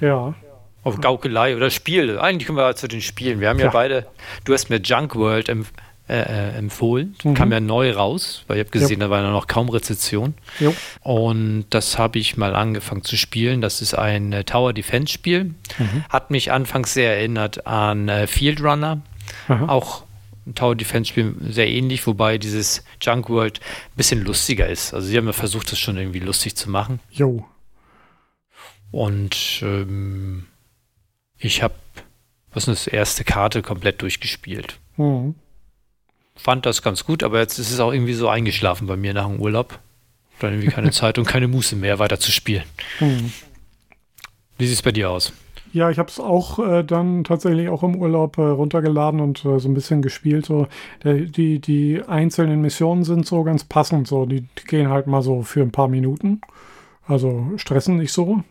[0.00, 0.34] Ja.
[0.82, 2.18] Auf Gaukelei oder Spiel.
[2.18, 3.38] Eigentlich können wir zu den Spielen.
[3.38, 3.70] Wir haben ja, Ja.
[3.70, 4.06] beide,
[4.44, 5.72] du hast mir Junk World empf
[6.08, 7.14] äh, äh, empfohlen.
[7.22, 7.34] Mhm.
[7.34, 10.34] Kam ja neu raus, weil ich habe gesehen, da war ja noch kaum Rezession.
[10.58, 10.74] Jo.
[11.00, 13.60] Und das habe ich mal angefangen zu spielen.
[13.60, 15.54] Das ist ein äh, Tower Defense Spiel.
[15.78, 16.04] Mhm.
[16.08, 19.00] Hat mich anfangs sehr erinnert an äh, Field Runner.
[19.46, 19.66] Aha.
[19.68, 20.02] Auch
[20.44, 24.92] ein Tower Defense Spiel sehr ähnlich, wobei dieses Junk World ein bisschen lustiger ist.
[24.92, 26.98] Also sie haben ja versucht, das schon irgendwie lustig zu machen.
[27.12, 27.44] Jo.
[28.90, 30.46] Und ähm,
[31.38, 31.74] ich habe,
[32.52, 34.78] was ist das, erste Karte komplett durchgespielt.
[34.96, 35.34] Mhm.
[36.34, 39.26] Fand das ganz gut, aber jetzt ist es auch irgendwie so eingeschlafen bei mir nach
[39.26, 39.78] dem Urlaub.
[40.38, 42.64] Dann irgendwie keine Zeit und keine Muße mehr weiter zu spielen.
[43.00, 43.32] Mhm.
[44.58, 45.32] Wie sieht es bei dir aus?
[45.72, 49.58] Ja, ich habe es auch äh, dann tatsächlich auch im Urlaub äh, runtergeladen und äh,
[49.58, 50.46] so ein bisschen gespielt.
[50.46, 50.68] So.
[51.04, 54.08] Der, die, die einzelnen Missionen sind so ganz passend.
[54.08, 54.24] So.
[54.24, 56.40] Die, die gehen halt mal so für ein paar Minuten.
[57.06, 58.42] Also stressen nicht so.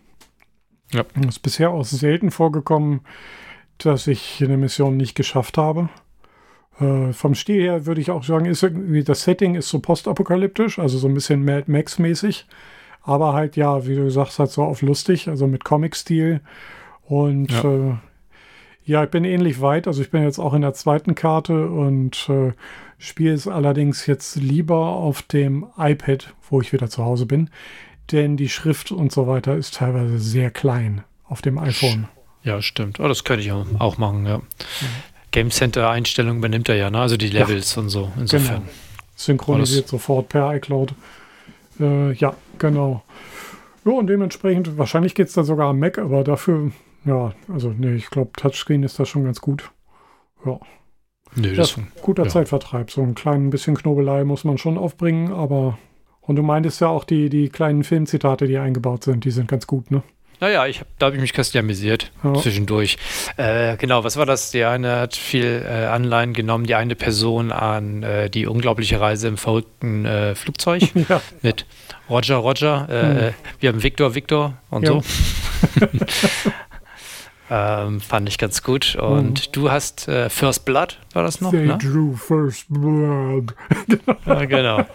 [0.92, 1.04] Ja.
[1.20, 3.02] Es ist bisher auch selten vorgekommen,
[3.78, 5.90] dass ich eine Mission nicht geschafft habe.
[6.80, 10.80] Äh, vom Stil her würde ich auch sagen, ist irgendwie das Setting ist so postapokalyptisch,
[10.80, 12.46] also so ein bisschen Mad Max-mäßig.
[13.02, 16.42] Aber halt, ja, wie du sagst, halt so auf lustig, also mit Comic-Stil.
[17.04, 17.64] Und Ja.
[17.64, 17.92] ja.
[17.92, 17.96] Äh,
[18.88, 19.88] ja, ich bin ähnlich weit.
[19.88, 22.54] Also ich bin jetzt auch in der zweiten Karte und äh,
[23.00, 27.50] spiele es allerdings jetzt lieber auf dem iPad, wo ich wieder zu Hause bin.
[28.12, 32.08] Denn die Schrift und so weiter ist teilweise sehr klein auf dem iPhone.
[32.44, 33.00] Ja, stimmt.
[33.00, 34.42] Oh, das könnte ich auch- machen, ja.
[35.32, 37.00] Game Center Einstellungen übernimmt er ja, ne?
[37.00, 38.12] Also die Levels und so.
[38.20, 38.62] Insofern.
[38.62, 38.72] Genau.
[39.16, 40.94] Synchronisiert sofort per iCloud.
[41.80, 43.04] Äh, ja, genau.
[43.84, 46.72] Ja, und dementsprechend, wahrscheinlich geht es da sogar am Mac, aber dafür,
[47.06, 49.72] ja, also nee, ich glaube, Touchscreen ist da schon ganz gut.
[50.46, 50.60] Ja,
[51.36, 52.30] Nö, das das guter ja.
[52.30, 52.92] Zeitvertreib.
[52.92, 55.78] So ein klein bisschen Knobelei muss man schon aufbringen, aber.
[56.28, 59.68] Und du meintest ja auch die, die kleinen Filmzitate, die eingebaut sind, die sind ganz
[59.68, 60.02] gut, ne?
[60.42, 62.34] Naja, ich hab, da habe ich mich köstlich amüsiert Ja.
[62.34, 62.98] zwischendurch.
[63.38, 64.52] Äh, genau, was war das?
[64.52, 69.30] Die eine hat viel äh, Anleihen genommen, die eine Person an äh, die unglaubliche Reise
[69.30, 71.66] im verrückten äh, Flugzeug Ja, mit
[72.10, 72.88] Roger, Roger.
[72.90, 73.34] Hm.
[73.62, 74.92] Wir haben Victor, Victor und Ja.
[74.92, 75.02] so.
[77.50, 78.96] ähm, fand ich ganz gut.
[78.96, 81.52] Und du hast äh, First Blood, war das noch?
[81.52, 81.78] They Ne?
[81.78, 83.54] drew first blood.
[84.26, 84.86] Ja, genau.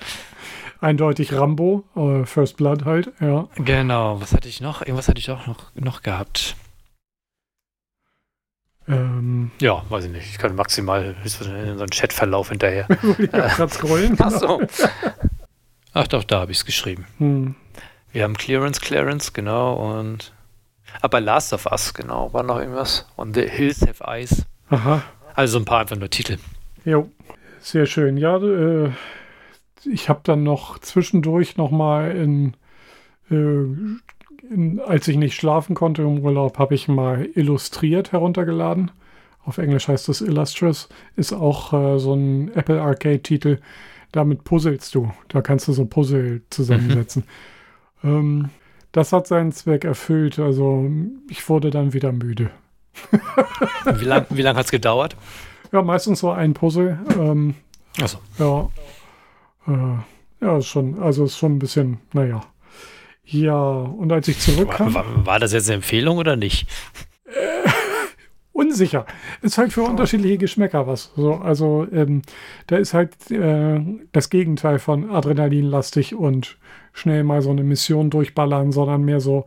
[0.81, 3.49] Eindeutig Rambo, äh, First Blood halt, ja.
[3.57, 4.21] Genau.
[4.21, 4.81] Was hatte ich noch?
[4.81, 6.57] Irgendwas hatte ich auch noch, noch gehabt.
[8.89, 10.27] Ähm, Ja, weiß ich nicht.
[10.31, 11.45] Ich kann maximal in so
[11.83, 12.87] einen Chatverlauf hinterher.
[13.33, 14.17] auch grad scrollen.
[14.19, 14.63] Ach so.
[15.93, 17.07] Ach doch, da habe ich es geschrieben.
[17.19, 17.55] Hm.
[18.13, 19.75] Wir haben Clearance, Clearance, genau.
[19.75, 20.33] Und.
[21.03, 22.33] Aber Last of Us, genau.
[22.33, 23.07] War noch irgendwas?
[23.17, 24.45] Und The Hills Have Eyes.
[24.71, 25.03] Aha,
[25.35, 26.39] Also so ein paar einfach nur Titel.
[26.85, 27.11] jo,
[27.61, 28.17] sehr schön.
[28.17, 28.91] Ja, äh,
[29.85, 32.55] ich habe dann noch zwischendurch noch mal in,
[33.31, 33.65] äh,
[34.49, 38.91] in, als ich nicht schlafen konnte im Urlaub, habe ich mal Illustriert heruntergeladen.
[39.45, 40.89] Auf Englisch heißt das Illustrious.
[41.17, 43.59] Ist auch äh, so ein Apple Arcade-Titel.
[44.13, 45.11] Damit puzzelst du.
[45.29, 47.25] Da kannst du so Puzzle zusammensetzen.
[48.05, 48.51] ähm,
[48.93, 50.39] das hat seinen Zweck erfüllt.
[50.39, 50.91] Also
[51.29, 52.51] ich wurde dann wieder müde.
[53.85, 55.17] Wie lange wie lang hat es gedauert?
[55.73, 56.99] Ja, meistens so ein Puzzle.
[57.17, 57.55] Ähm,
[58.01, 58.19] Achso.
[58.39, 58.69] ja.
[59.67, 62.41] Äh, ja, ist schon, also ist schon ein bisschen, naja.
[63.25, 66.67] Ja, und als ich zurückkam, War, war, war das jetzt eine Empfehlung oder nicht?
[68.61, 69.07] unsicher.
[69.43, 71.13] Ist halt für unterschiedliche Geschmäcker was.
[71.17, 72.23] So, also ähm,
[72.67, 73.81] da ist halt äh,
[74.13, 76.59] das Gegenteil von Adrenalinlastig und
[76.93, 79.47] schnell mal so eine Mission durchballern, sondern mehr so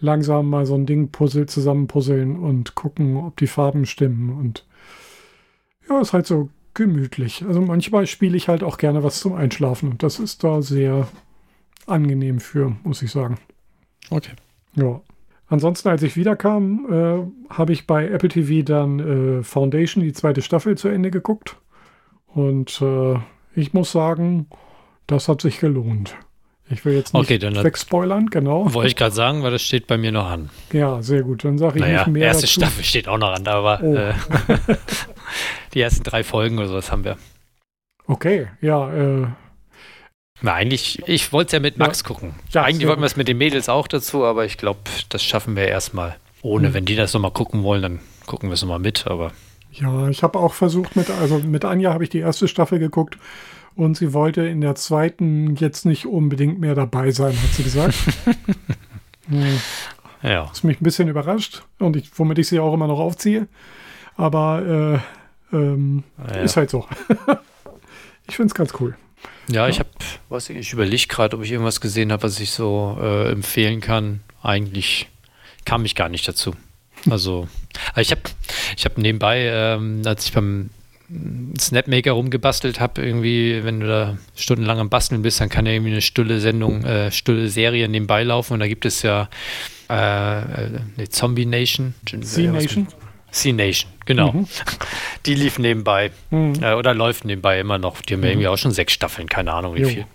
[0.00, 4.66] langsam mal so ein Ding puzzle zusammenpuzzeln und gucken, ob die Farben stimmen und
[5.88, 7.44] ja, ist halt so gemütlich.
[7.46, 11.08] Also manchmal spiele ich halt auch gerne was zum Einschlafen und das ist da sehr
[11.86, 13.38] angenehm für, muss ich sagen.
[14.10, 14.32] Okay.
[14.74, 15.00] Ja.
[15.48, 20.40] Ansonsten, als ich wiederkam, äh, habe ich bei Apple TV dann äh, Foundation, die zweite
[20.40, 21.58] Staffel, zu Ende geguckt.
[22.26, 23.18] Und äh,
[23.54, 24.46] ich muss sagen,
[25.06, 26.16] das hat sich gelohnt.
[26.70, 28.72] Ich will jetzt nicht Okay, dann- wegspoilern, genau.
[28.72, 30.48] Wollte ich gerade sagen, weil das steht bei mir noch an.
[30.72, 31.44] Ja, sehr gut.
[31.44, 32.60] Dann sage ich Naja, nicht mehr erste dazu.
[32.60, 33.94] Staffel steht auch noch an, aber Oh.
[33.94, 34.14] äh,
[35.74, 37.16] die ersten drei Folgen oder sowas haben wir.
[38.06, 39.26] Okay, ja, äh,
[40.40, 42.34] Na, eigentlich, ich wollte es ja mit Max gucken.
[42.50, 45.54] Ja, eigentlich wollten wir es mit den Mädels auch dazu, aber ich glaube, das schaffen
[45.56, 46.16] wir erstmal.
[46.42, 46.74] Ohne, Hm.
[46.74, 49.30] wenn die das nochmal gucken wollen, dann gucken wir es nochmal mit, aber
[49.72, 53.18] ja, ich habe auch versucht, mit, also mit Anja habe ich die erste Staffel geguckt
[53.74, 57.94] und sie wollte in der zweiten jetzt nicht unbedingt mehr dabei sein, hat sie gesagt.
[59.28, 59.60] Hm.
[60.22, 60.46] ja.
[60.46, 63.48] Das mich ein bisschen überrascht und ich, womit ich sie auch immer noch aufziehe.
[64.16, 65.02] Aber
[65.52, 66.40] äh, ähm, Ja.
[66.40, 66.86] ist halt so.
[68.28, 68.96] ich finde es ganz cool.
[69.48, 69.88] Ja, ich habe,
[70.28, 73.80] weiß ich, ich überlege gerade, ob ich irgendwas gesehen habe, was ich so äh, empfehlen
[73.80, 74.20] kann.
[74.42, 75.08] Eigentlich
[75.64, 76.54] kam ich gar nicht dazu.
[77.10, 77.48] Also,
[77.96, 78.22] ich habe
[78.76, 80.70] ich hab nebenbei, ähm, als ich beim
[81.58, 85.92] Snapmaker rumgebastelt habe, irgendwie, wenn du da stundenlang am Basteln bist, dann kann ja irgendwie
[85.92, 89.28] eine stulle Sendung, äh, stulle Serie nebenbei laufen und da gibt es ja
[89.88, 91.94] äh, eine Zombie Nation.
[92.06, 92.86] Z-Nation?
[93.30, 94.32] C-Nation, genau.
[94.32, 94.48] Mhm.
[95.26, 96.10] Die lief nebenbei.
[96.30, 96.62] Mhm.
[96.62, 98.02] Äh, oder läuft nebenbei immer noch.
[98.02, 98.32] Die haben ja mhm.
[98.32, 99.88] irgendwie auch schon sechs Staffeln, keine Ahnung wie jo.
[99.88, 100.06] viel.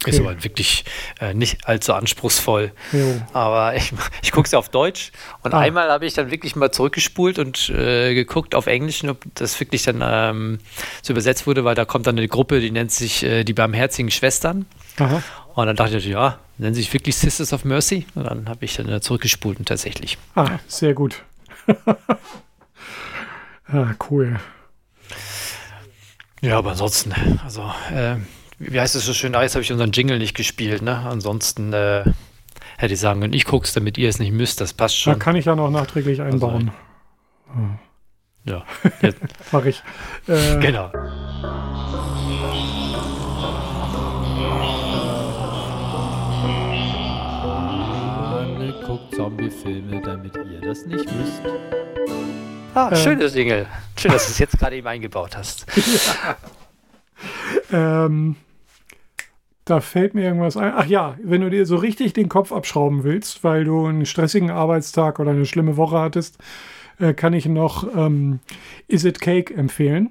[0.00, 0.10] Okay.
[0.12, 0.86] Ist aber wirklich
[1.20, 2.72] äh, nicht allzu anspruchsvoll.
[2.92, 3.20] Jo.
[3.34, 5.12] Aber ich, ich gucke es ja auf Deutsch.
[5.42, 5.58] Und ah.
[5.58, 9.82] einmal habe ich dann wirklich mal zurückgespult und äh, geguckt auf Englisch, ob das wirklich
[9.82, 10.58] dann ähm,
[11.02, 14.10] so übersetzt wurde, weil da kommt dann eine Gruppe, die nennt sich äh, die Barmherzigen
[14.10, 14.64] Schwestern.
[14.98, 15.22] Aha.
[15.54, 18.06] Und dann dachte ich, ja, nennen sie sich wirklich Sisters of Mercy?
[18.14, 20.16] Und dann habe ich dann äh, zurückgespult und tatsächlich.
[20.34, 21.22] Ah, sehr gut.
[23.66, 24.40] ah, cool.
[26.40, 27.12] Ja, aber ansonsten,
[27.44, 28.16] also, äh,
[28.60, 30.98] wie heißt es so schön, jetzt habe ich unseren Jingle nicht gespielt, ne?
[30.98, 32.04] Ansonsten äh,
[32.76, 35.14] hätte ich sagen können, ich gucke es, damit ihr es nicht müsst, das passt schon.
[35.14, 36.70] Da kann ich ja noch nachträglich also, einbauen.
[37.48, 37.68] Also,
[38.44, 38.64] ja.
[39.52, 39.82] Mache ich.
[40.28, 40.92] Äh, genau.
[48.86, 51.42] guckt Zombie-Filme, damit ihr das nicht müsst.
[52.74, 52.96] Ah, ähm.
[52.96, 53.66] schönes Jingle.
[53.96, 55.66] Schön, dass du es jetzt gerade eben eingebaut hast.
[57.70, 58.04] ja.
[58.06, 58.36] ähm,
[59.70, 60.72] da fällt mir irgendwas ein.
[60.74, 64.50] Ach ja, wenn du dir so richtig den Kopf abschrauben willst, weil du einen stressigen
[64.50, 66.38] Arbeitstag oder eine schlimme Woche hattest,
[66.98, 68.40] äh, kann ich noch ähm,
[68.88, 70.10] Is It Cake empfehlen.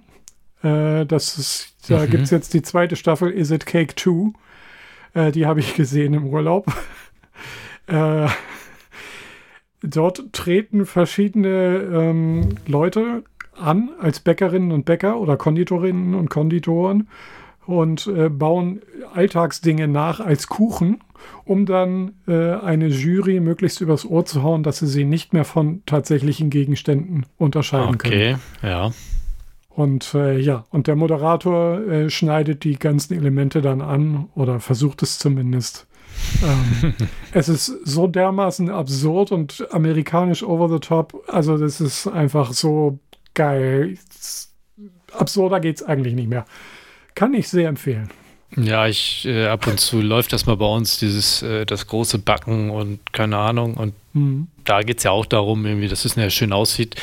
[0.63, 2.09] Äh, das ist, da mhm.
[2.09, 4.31] gibt es jetzt die zweite Staffel, Is It Cake 2.
[5.13, 6.65] Äh, die habe ich gesehen im Urlaub.
[7.87, 8.27] Äh,
[9.81, 13.23] dort treten verschiedene ähm, Leute
[13.55, 17.07] an als Bäckerinnen und Bäcker oder Konditorinnen und Konditoren
[17.65, 18.81] und äh, bauen
[19.13, 21.01] Alltagsdinge nach als Kuchen,
[21.45, 25.45] um dann äh, eine Jury möglichst übers Ohr zu hauen, dass sie sie nicht mehr
[25.45, 28.39] von tatsächlichen Gegenständen unterscheiden okay, können.
[28.57, 28.91] Okay, ja.
[29.69, 35.03] Und äh, ja, und der Moderator äh, schneidet die ganzen Elemente dann an oder versucht
[35.03, 35.87] es zumindest
[36.43, 36.93] ähm,
[37.33, 41.23] es ist so dermaßen absurd und amerikanisch over the top.
[41.27, 42.99] Also, das ist einfach so
[43.33, 43.97] geil.
[45.13, 46.45] Absurder geht es eigentlich nicht mehr.
[47.19, 48.09] Kann ich sehr empfehlen.
[48.55, 52.17] Ja, ich äh, ab und zu läuft das mal bei uns, dieses äh, das große
[52.17, 53.73] Backen und keine Ahnung.
[53.73, 54.47] Und mhm.
[54.63, 56.95] da geht es ja auch darum, irgendwie, dass es ja schön aussieht.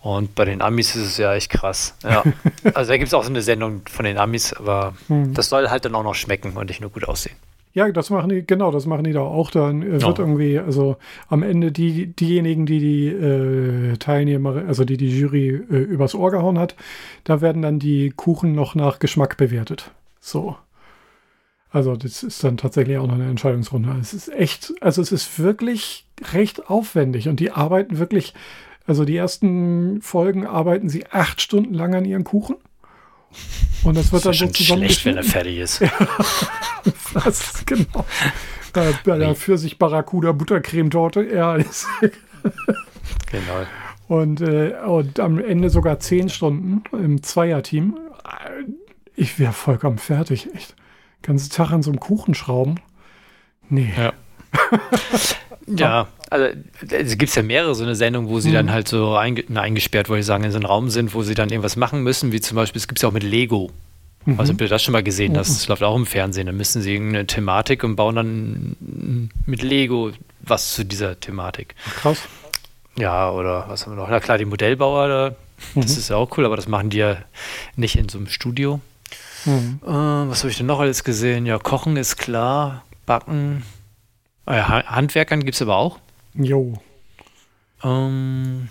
[0.00, 1.96] Und bei den Amis ist es ja echt krass.
[2.04, 2.22] Ja.
[2.74, 5.34] also da gibt es auch so eine Sendung von den Amis, aber mhm.
[5.34, 7.34] das soll halt dann auch noch schmecken und nicht nur gut aussehen.
[7.76, 9.50] Ja, das machen die, genau, das machen die da auch.
[9.50, 10.22] Dann äh, wird oh.
[10.22, 10.96] irgendwie, also
[11.28, 16.30] am Ende die, diejenigen, die die äh, Teilnehmer, also die die Jury äh, übers Ohr
[16.30, 16.74] gehauen hat,
[17.24, 19.90] da werden dann die Kuchen noch nach Geschmack bewertet.
[20.20, 20.56] So.
[21.70, 23.94] Also das ist dann tatsächlich auch noch eine Entscheidungsrunde.
[24.00, 28.32] Es ist echt, also es ist wirklich recht aufwendig und die arbeiten wirklich,
[28.86, 32.56] also die ersten Folgen arbeiten sie acht Stunden lang an ihren Kuchen.
[33.82, 35.80] Und das wird das dann so schlecht, wenn er fertig ist.
[35.80, 35.90] ja,
[37.14, 38.04] das genau.
[38.72, 41.22] Bei, bei der Pfirsich Barracuda Buttercreme Torte.
[41.22, 41.56] Ja,
[43.30, 43.66] genau.
[44.08, 47.96] Und, äh, und am Ende sogar zehn Stunden im Zweierteam.
[49.14, 50.74] Ich wäre vollkommen fertig, echt.
[51.22, 52.80] Ganzen Tag an so einem Kuchen schrauben.
[53.68, 53.92] Nee.
[53.96, 54.12] Ja.
[55.66, 56.46] ja, also
[56.90, 58.54] es gibt ja mehrere so eine Sendung, wo sie mhm.
[58.54, 61.34] dann halt so einge eingesperrt, wollte ich sagen, in so einem Raum sind, wo sie
[61.34, 63.70] dann irgendwas machen müssen, wie zum Beispiel, es gibt es ja auch mit Lego.
[64.24, 64.40] Mhm.
[64.40, 65.34] Also habt ihr das schon mal gesehen?
[65.34, 66.46] Das, das läuft auch im Fernsehen.
[66.46, 70.10] Da müssen sie irgendeine Thematik und bauen dann mit Lego
[70.40, 71.74] was zu dieser Thematik.
[71.96, 72.20] Krass.
[72.98, 74.08] Ja, oder was haben wir noch?
[74.08, 75.34] Na klar, die Modellbauer, da,
[75.74, 75.82] mhm.
[75.82, 77.18] das ist ja auch cool, aber das machen die ja
[77.76, 78.80] nicht in so einem Studio.
[79.44, 79.80] Mhm.
[79.84, 81.46] Äh, was habe ich denn noch alles gesehen?
[81.46, 83.62] Ja, Kochen ist klar, Backen.
[84.46, 85.98] Äh, Handwerkern gibt es aber auch.
[86.34, 86.80] Jo.
[87.82, 88.68] Ähm,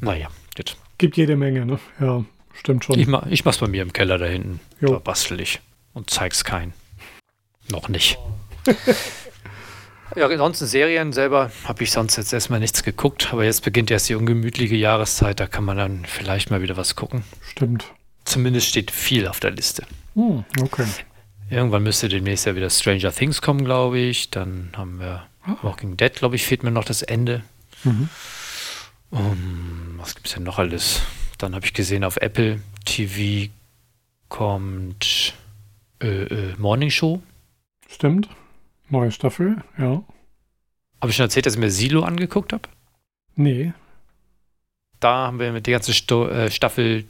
[0.00, 0.76] naja, gut.
[0.98, 1.78] Gibt jede Menge, ne?
[2.00, 2.98] Ja, stimmt schon.
[2.98, 4.60] Ich, mach, ich mach's bei mir im Keller da hinten.
[4.80, 4.92] Jo.
[4.92, 5.60] Da bastel ich
[5.94, 6.74] und zeig's keinen.
[7.70, 8.18] Noch nicht.
[10.16, 14.08] ja, ansonsten Serien selber habe ich sonst jetzt erstmal nichts geguckt, aber jetzt beginnt erst
[14.08, 17.24] die ungemütliche Jahreszeit, da kann man dann vielleicht mal wieder was gucken.
[17.50, 17.86] Stimmt.
[18.24, 19.86] Zumindest steht viel auf der Liste.
[20.14, 20.86] Hm, okay.
[21.54, 24.28] Irgendwann müsste demnächst ja wieder Stranger Things kommen, glaube ich.
[24.30, 25.24] Dann haben wir
[25.62, 27.44] Walking Dead, glaube ich, fehlt mir noch das Ende.
[27.84, 28.08] Mhm.
[29.10, 31.02] Um, was gibt es denn noch alles?
[31.38, 33.52] Dann habe ich gesehen, auf Apple TV
[34.28, 35.34] kommt
[36.02, 37.22] äh, äh, Morning Show.
[37.88, 38.28] Stimmt.
[38.88, 40.02] Neue Staffel, ja.
[41.00, 42.68] Habe ich schon erzählt, dass ich mir Silo angeguckt habe?
[43.36, 43.72] Nee.
[44.98, 47.04] Da haben wir mit der ganzen Sto äh, Staffel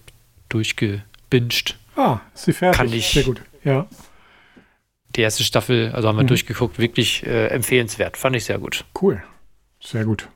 [0.50, 1.78] durchgebinged.
[1.96, 2.76] Ah, ist sie fertig?
[2.76, 3.88] Kann ich, Sehr gut, ja
[5.16, 6.28] die erste Staffel, also haben wir mhm.
[6.28, 8.16] durchgeguckt, wirklich äh, empfehlenswert.
[8.16, 8.84] Fand ich sehr gut.
[9.00, 9.22] Cool.
[9.80, 10.28] sehr gut.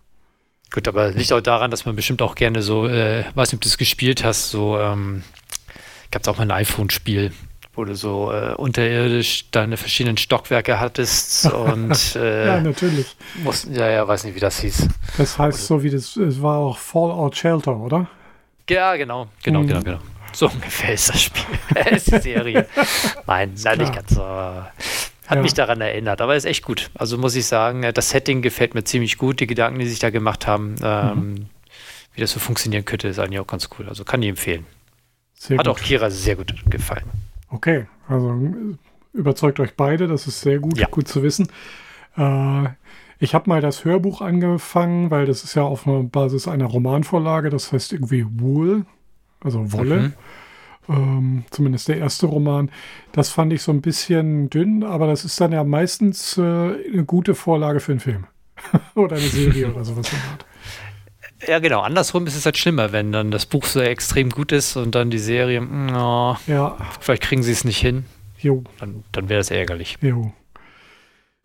[0.71, 3.63] Gut, aber liegt auch daran, dass man bestimmt auch gerne so, äh, weiß nicht, ob
[3.63, 5.23] du es gespielt hast, so, ähm,
[6.11, 7.33] gab es auch mal ein iPhone-Spiel,
[7.75, 13.17] wo du so äh, unterirdisch deine verschiedenen Stockwerke hattest und äh, ja, natürlich.
[13.43, 14.89] Musst, ja, ja, weiß nicht, wie das hieß.
[15.17, 18.07] Das heißt so wie das, es war auch Fallout Shelter, oder?
[18.69, 19.69] Ja, genau, genau, mhm.
[19.69, 19.99] genau, genau.
[20.33, 21.45] So ungefähr ist das Spiel,
[21.91, 22.67] ist die Serie.
[23.27, 24.23] Nein, nein, nicht ganz so.
[24.23, 25.43] Hat ja.
[25.43, 26.91] mich daran erinnert, aber ist echt gut.
[26.95, 29.41] Also muss ich sagen, äh, das Setting gefällt mir ziemlich gut.
[29.41, 31.47] Die Gedanken, die sich da gemacht haben, ähm, mhm.
[32.15, 33.89] wie das so funktionieren könnte, ist eigentlich auch ganz cool.
[33.89, 34.65] Also kann ich empfehlen.
[35.35, 35.77] Sehr Hat gut.
[35.77, 37.05] auch Kira sehr gut gefallen.
[37.51, 38.35] Okay, also
[39.13, 40.87] überzeugt euch beide, das ist sehr gut, ja.
[40.87, 41.49] gut zu wissen.
[42.17, 42.69] Äh,
[43.19, 47.73] ich habe mal das Hörbuch angefangen, weil das ist ja auf Basis einer Romanvorlage, das
[47.73, 48.87] heißt irgendwie Wool,
[49.43, 50.01] also Wolle.
[50.01, 50.13] Mhm.
[50.91, 52.71] Ähm, zumindest der erste Roman.
[53.13, 57.05] Das fand ich so ein bisschen dünn, aber das ist dann ja meistens äh, eine
[57.05, 58.27] gute Vorlage für einen Film.
[58.95, 60.11] oder eine Serie oder sowas.
[61.47, 61.81] Ja, genau.
[61.81, 65.11] Andersrum ist es halt schlimmer, wenn dann das Buch so extrem gut ist und dann
[65.11, 66.77] die Serie, mm, oh, ja.
[67.01, 68.05] vielleicht kriegen sie es nicht hin.
[68.39, 68.65] Jo.
[68.81, 69.99] Dann, dann wäre es ärgerlich.
[70.01, 70.33] Jo.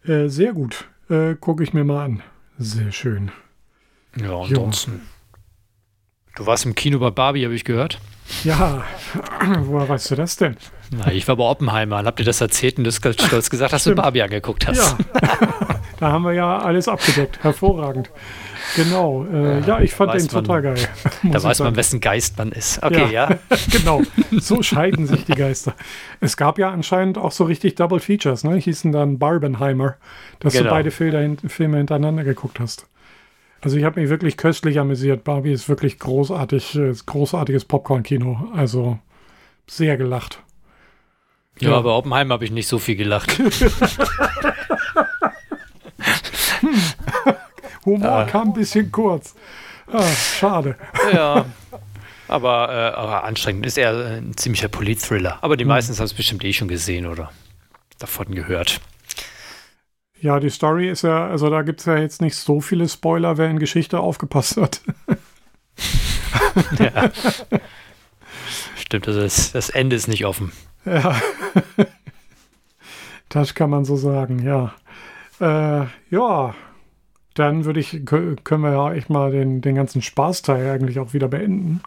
[0.06, 0.88] Äh, sehr gut.
[1.10, 2.24] Äh, Gucke ich mir mal an.
[2.58, 3.32] Sehr schön.
[4.20, 5.02] Ja, ansonsten.
[6.36, 8.00] Du warst im Kino bei Barbie, habe ich gehört.
[8.44, 8.84] Ja,
[9.66, 10.58] woher weißt du das denn?
[10.90, 13.74] Na, ich war bei Oppenheimer und hab dir das erzählt und du hast stolz gesagt,
[13.74, 14.98] dass du Barbie angeguckt hast.
[14.98, 14.98] Ja,
[16.00, 17.44] da haben wir ja alles abgedeckt.
[17.44, 18.10] Hervorragend.
[18.76, 19.26] Genau.
[19.32, 20.88] Äh, ja, ich fand den total geil.
[21.24, 22.82] Da weiß man, wessen Geist man ist.
[22.82, 23.30] Okay, ja.
[23.30, 23.40] ja.
[23.72, 24.02] genau.
[24.32, 25.76] So scheiden sich die Geister.
[26.20, 28.56] Es gab ja anscheinend auch so richtig Double Features, ne?
[28.56, 29.98] Hießen dann Barbenheimer,
[30.40, 30.66] dass genau.
[30.66, 32.88] du beide Filme hintereinander geguckt hast.
[33.64, 35.24] Also ich habe mich wirklich köstlich amüsiert.
[35.24, 38.50] Barbie ist wirklich großartig, äh, großartiges Popcorn-Kino.
[38.54, 39.00] Also
[39.68, 40.44] sehr gelacht.
[41.62, 41.78] Ja, ja.
[41.78, 43.40] aber Oppenheim habe ich nicht so viel gelacht.
[47.86, 48.26] Humor ah.
[48.26, 49.34] kam ein bisschen kurz.
[49.90, 50.76] Ah, schade.
[51.14, 51.46] Ja.
[52.30, 53.66] Aber, äh, aber anstrengend.
[53.66, 55.38] Ist eher ein ziemlicher Polit-Thriller.
[55.42, 55.70] Aber die hm.
[55.70, 57.32] meisten haben es bestimmt eh schon gesehen oder
[58.00, 58.80] davon gehört.
[60.24, 63.38] Ja, die Story ist ja, also da gibt es ja jetzt nicht so viele Spoiler,
[63.38, 64.82] wer in Geschichte aufgepasst hat.
[66.80, 67.12] ja.
[68.78, 70.54] Stimmt, also das, das Ende ist nicht offen.
[70.86, 71.20] Ja.
[73.28, 74.74] Das kann man so sagen, ja.
[75.42, 76.56] Äh, ja,
[77.34, 81.28] dann würde ich, können wir ja echt mal den, den ganzen Spaßteil eigentlich auch wieder
[81.28, 81.82] beenden.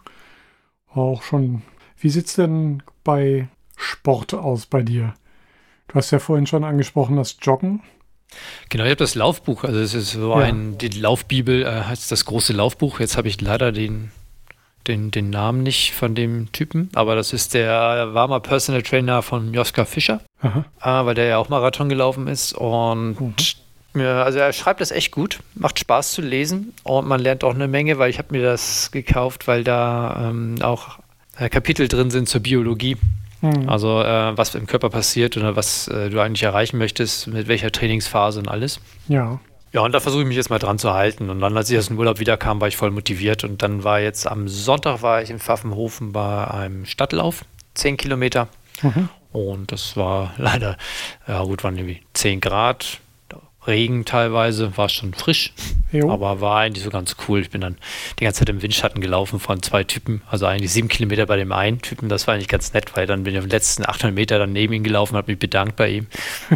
[0.92, 1.62] Auch schon.
[1.96, 5.14] Wie sieht es denn bei Sport aus bei dir?
[5.88, 7.82] Du hast ja vorhin schon angesprochen, das Joggen.
[8.68, 10.46] Genau, ich habe das Laufbuch, also es ist so ja.
[10.46, 13.00] ein, die Laufbibel äh, heißt das große Laufbuch.
[13.00, 14.10] Jetzt habe ich leider den,
[14.86, 19.54] den, den Namen nicht von dem Typen, aber das ist der warmer Personal Trainer von
[19.54, 20.50] Joska Fischer, äh,
[20.82, 23.34] weil der ja auch Marathon gelaufen ist und mhm.
[23.96, 27.54] Ja, also er schreibt das echt gut, macht Spaß zu lesen und man lernt auch
[27.54, 30.98] eine Menge, weil ich habe mir das gekauft, weil da ähm, auch
[31.38, 32.98] äh, Kapitel drin sind zur Biologie.
[33.40, 33.68] Mhm.
[33.68, 37.70] Also äh, was im Körper passiert oder was äh, du eigentlich erreichen möchtest, mit welcher
[37.70, 38.80] Trainingsphase und alles.
[39.08, 39.40] Ja.
[39.72, 41.28] Ja, und da versuche ich mich jetzt mal dran zu halten.
[41.28, 43.44] Und dann, als ich aus dem Urlaub wiederkam, war ich voll motiviert.
[43.44, 48.48] Und dann war jetzt am Sonntag war ich in Pfaffenhofen bei einem Stadtlauf, 10 Kilometer.
[48.80, 49.10] Mhm.
[49.32, 50.78] Und das war leider,
[51.28, 53.00] ja gut, waren irgendwie 10 Grad,
[53.66, 55.52] Regen teilweise, war schon frisch,
[55.92, 56.10] jo.
[56.10, 57.40] aber war eigentlich so ganz cool.
[57.40, 57.76] Ich bin dann
[58.18, 61.52] die ganze Zeit im Windschatten gelaufen von zwei Typen, also eigentlich sieben Kilometer bei dem
[61.52, 64.14] einen Typen, das war eigentlich ganz nett, weil dann bin ich auf den letzten 800
[64.14, 66.06] Meter dann neben ihm gelaufen, habe mich bedankt bei ihm,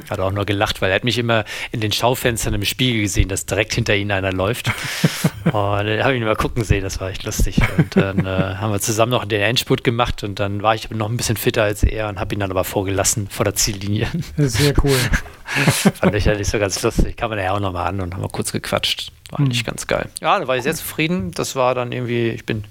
[0.09, 3.29] hat auch nur gelacht, weil er hat mich immer in den Schaufenstern im Spiegel gesehen,
[3.29, 4.69] dass direkt hinter ihm einer läuft
[5.45, 8.57] und dann habe ich ihn mal gucken sehen, das war echt lustig und dann äh,
[8.57, 11.63] haben wir zusammen noch den Endspurt gemacht und dann war ich noch ein bisschen fitter
[11.63, 14.09] als er und habe ihn dann aber vorgelassen vor der Ziellinie.
[14.37, 14.97] Sehr cool.
[16.01, 17.17] Fand ich ja nicht so ganz lustig.
[17.17, 19.13] Kam man ja auch nochmal an und haben wir kurz gequatscht.
[19.31, 19.67] War eigentlich mhm.
[19.67, 20.09] ganz geil.
[20.21, 21.33] Ja, da war ich sehr zufrieden.
[21.33, 22.65] Das war dann irgendwie, ich bin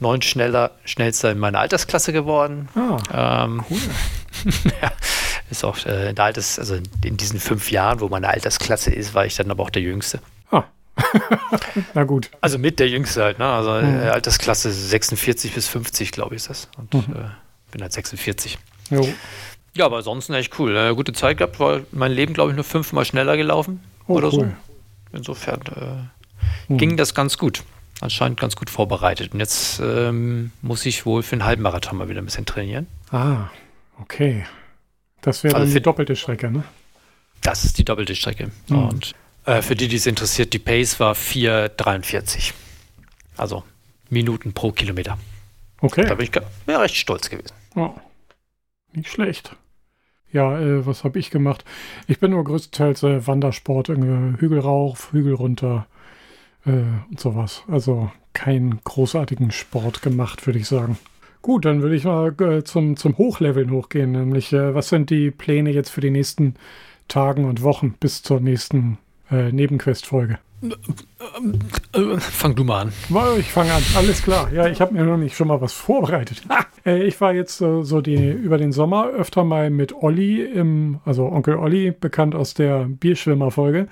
[0.00, 2.68] neun schneller, schnellster in meiner Altersklasse geworden.
[2.74, 3.78] Ah, ähm, cool.
[4.82, 4.92] ja,
[5.50, 9.26] ist auch äh, in Alters, also in diesen fünf Jahren, wo meine Altersklasse ist, war
[9.26, 10.20] ich dann aber auch der Jüngste.
[10.50, 10.64] Ah.
[11.94, 12.30] Na gut.
[12.40, 13.46] Also mit der Jüngste halt, ne?
[13.46, 14.02] Also mhm.
[14.02, 16.68] äh, Altersklasse 46 bis 50, glaube ich, ist das.
[16.76, 17.14] Und mhm.
[17.14, 17.28] äh,
[17.70, 18.58] bin halt 46.
[18.90, 19.08] Jo.
[19.76, 20.74] Ja, aber ansonsten echt cool.
[20.74, 24.32] Äh, gute Zeit gehabt, war mein Leben, glaube ich, nur fünfmal schneller gelaufen oh, oder
[24.32, 24.54] cool.
[25.12, 25.16] so.
[25.16, 26.78] Insofern äh, hm.
[26.78, 27.62] ging das ganz gut.
[28.00, 29.32] Anscheinend ganz gut vorbereitet.
[29.32, 32.86] Und jetzt ähm, muss ich wohl für einen Halbmarathon mal wieder ein bisschen trainieren.
[33.10, 33.48] Ah,
[34.00, 34.46] okay.
[35.20, 36.64] Das wäre also die doppelte Strecke, ne?
[37.42, 38.50] Das ist die doppelte Strecke.
[38.68, 38.88] Hm.
[38.88, 39.14] Und
[39.44, 42.52] äh, für die, die es interessiert, die Pace war 4,43.
[43.36, 43.62] Also
[44.08, 45.18] Minuten pro Kilometer.
[45.80, 46.06] Okay.
[46.06, 46.32] Da bin ich
[46.66, 47.54] ja, recht stolz gewesen.
[47.74, 47.94] Oh,
[48.92, 49.54] nicht schlecht.
[50.36, 51.64] Ja, äh, was habe ich gemacht?
[52.06, 55.86] Ich bin nur größtenteils äh, Wandersport, Hügel rauf, Hügel runter.
[56.66, 56.70] äh,
[57.10, 57.64] und sowas.
[57.68, 60.98] Also keinen großartigen Sport gemacht, würde ich sagen.
[61.42, 65.30] Gut, dann würde ich mal äh, zum, zum Hochleveln hochgehen, nämlich äh, was sind die
[65.30, 66.54] Pläne jetzt für die nächsten
[67.08, 68.98] Tagen und Wochen bis zur nächsten
[69.30, 70.38] äh, Nebenquest-Folge?
[72.18, 72.92] Fang du mal an.
[73.38, 74.52] Ich fange an, alles klar.
[74.52, 76.42] Ja, ich habe mir noch nicht schon mal was vorbereitet.
[76.84, 81.00] Äh, ich war jetzt äh, so die, über den Sommer öfter mal mit Olli, im,
[81.04, 83.88] also Onkel Olli, bekannt aus der Bierschwimmer-Folge,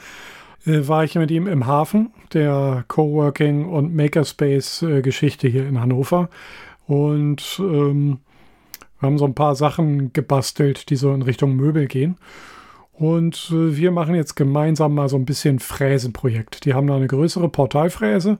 [0.65, 6.31] war ich mit ihm im Hafen der Coworking- und Makerspace-Geschichte hier in Hannover.
[6.87, 8.21] Und ähm,
[9.01, 12.17] wir haben so ein paar Sachen gebastelt, die so in Richtung Möbel gehen.
[12.97, 16.65] Und äh, wir machen jetzt gemeinsam mal so ein bisschen Fräsenprojekt.
[16.65, 18.39] Die haben da eine größere Portalfräse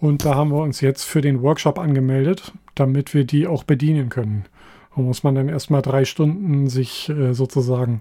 [0.00, 4.08] und da haben wir uns jetzt für den Workshop angemeldet, damit wir die auch bedienen
[4.08, 4.46] können.
[4.96, 8.00] Da muss man dann erstmal drei Stunden sich äh, sozusagen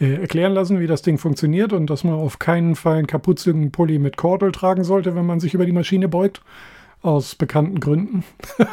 [0.00, 3.70] äh, erklären lassen, wie das Ding funktioniert und dass man auf keinen Fall einen kapuzigen
[3.70, 6.40] Pulli mit Kordel tragen sollte, wenn man sich über die Maschine beugt
[7.02, 8.24] aus bekannten Gründen.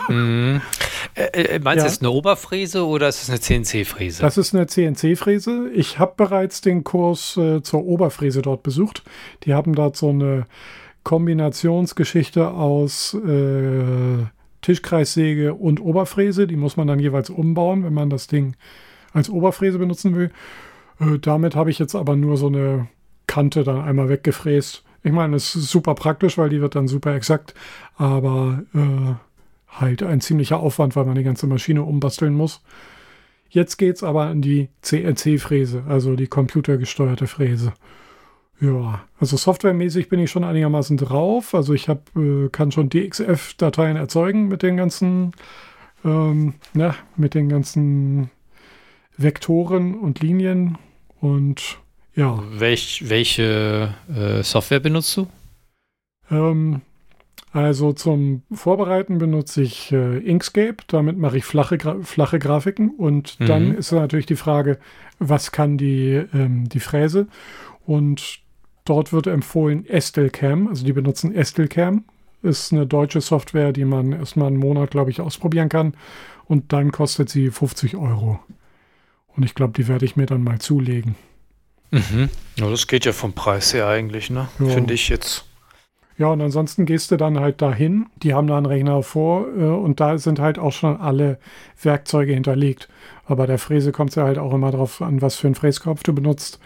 [0.07, 0.61] mhm.
[1.13, 1.91] äh, äh meinst du, ja.
[1.91, 4.21] ist eine Oberfräse oder ist es eine CNC-Fräse?
[4.21, 5.69] Das ist eine CNC-Fräse.
[5.73, 9.03] Ich habe bereits den Kurs äh, zur Oberfräse dort besucht.
[9.43, 10.47] Die haben dort so eine
[11.03, 14.25] Kombinationsgeschichte aus äh,
[14.61, 16.47] Tischkreissäge und Oberfräse.
[16.47, 18.55] Die muss man dann jeweils umbauen, wenn man das Ding
[19.13, 20.31] als Oberfräse benutzen will.
[20.99, 22.87] Äh, damit habe ich jetzt aber nur so eine
[23.27, 27.13] Kante dann einmal weggefräst ich meine, es ist super praktisch, weil die wird dann super
[27.13, 27.53] exakt,
[27.95, 29.13] aber äh,
[29.79, 32.61] halt ein ziemlicher Aufwand, weil man die ganze Maschine umbasteln muss.
[33.49, 37.73] Jetzt geht es aber an die CNC-Fräse, also die computergesteuerte Fräse.
[38.59, 41.53] Ja, also softwaremäßig bin ich schon einigermaßen drauf.
[41.53, 45.33] Also ich hab, äh, kann schon DXF-Dateien erzeugen mit den ganzen,
[46.03, 48.29] ähm, na, mit den ganzen
[49.17, 50.77] Vektoren und Linien
[51.19, 51.79] und
[52.15, 52.41] ja.
[52.49, 55.27] Welch, welche äh, Software benutzt du?
[56.31, 56.81] Ähm,
[57.55, 63.39] also zum Vorbereiten benutze ich äh, Inkscape, damit mache ich flache, Gra flache Grafiken und
[63.39, 63.45] mhm.
[63.45, 64.77] dann ist natürlich die Frage,
[65.19, 67.27] was kann die, ähm, die Fräse?
[67.85, 68.39] Und
[68.83, 72.03] dort wird empfohlen Estelcam, also die benutzen Estelcam,
[72.43, 75.95] ist eine deutsche Software, die man erstmal einen Monat, glaube ich, ausprobieren kann
[76.47, 78.37] und dann kostet sie 50 Euro.
[79.27, 81.15] Und ich glaube, die werde ich mir dann mal zulegen.
[81.91, 82.29] Mhm.
[82.57, 84.49] Ja, das geht ja vom Preis her eigentlich, ne?
[84.59, 84.67] Ja.
[84.67, 85.45] Finde ich jetzt.
[86.17, 88.05] Ja, und ansonsten gehst du dann halt dahin.
[88.23, 91.37] Die haben da einen Rechner vor äh, und da sind halt auch schon alle
[91.81, 92.87] Werkzeuge hinterlegt.
[93.25, 96.03] Aber der Fräse kommt es ja halt auch immer darauf an, was für einen Fräskopf
[96.03, 96.59] du benutzt.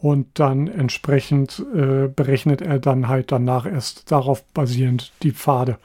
[0.00, 5.78] Und dann entsprechend äh, berechnet er dann halt danach erst darauf basierend die Pfade.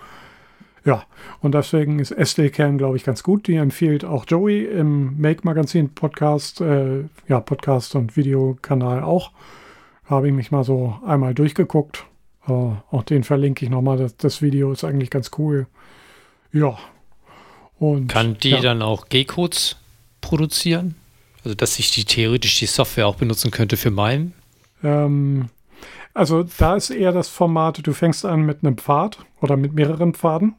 [0.85, 1.03] Ja,
[1.41, 3.47] und deswegen ist SDCam, glaube ich, ganz gut.
[3.47, 9.31] Die empfiehlt auch Joey im Make Magazin Podcast, äh, ja, Podcast und Videokanal auch.
[10.05, 12.05] Habe ich mich mal so einmal durchgeguckt.
[12.47, 13.97] Äh, auch den verlinke ich nochmal.
[13.97, 15.67] Das, das Video ist eigentlich ganz cool.
[16.51, 16.77] Ja.
[17.77, 18.61] Und, Kann die ja.
[18.61, 19.77] dann auch G-Codes
[20.21, 20.95] produzieren?
[21.43, 24.33] Also, dass ich die theoretisch die Software auch benutzen könnte für meinen?
[24.83, 25.49] Ähm,
[26.13, 30.13] also, da ist eher das Format, du fängst an mit einem Pfad oder mit mehreren
[30.13, 30.55] Pfaden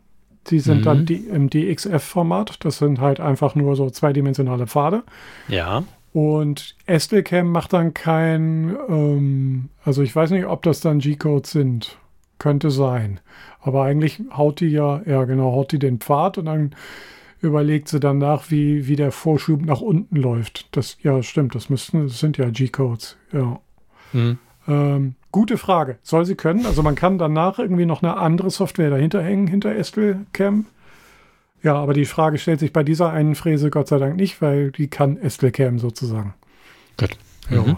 [0.51, 0.85] die sind mhm.
[0.85, 2.65] dann die, im DXF-Format.
[2.65, 5.03] Das sind halt einfach nur so zweidimensionale Pfade.
[5.49, 5.85] Ja.
[6.17, 11.99] Und SDCam macht dann kein, ähm, also ich weiß nicht, ob das dann G-Codes sind.
[12.39, 13.21] Könnte sein.
[13.61, 16.75] Aber eigentlich haut die ja, ja genau, haut die den Pfad und dann
[17.43, 20.75] überlegt sie danach, wie, wie der Vorschub nach unten läuft.
[20.75, 23.61] Das, ja, stimmt, das müssten, das sind ja G-Codes, ja.
[24.15, 24.39] Mhm.
[24.67, 25.99] Ähm, Gute Frage.
[26.03, 26.65] Soll sie können?
[26.65, 30.65] Also man kann danach irgendwie noch eine andere Software dahinter hängen, hinter Estelcam.
[31.67, 34.71] Ja, aber die Frage stellt sich bei dieser einen Fräse Gott sei Dank nicht, weil
[34.71, 36.33] die kann Estelcam sozusagen.
[36.97, 37.19] Gut.
[37.51, 37.63] Ja.
[37.63, 37.77] Mhm.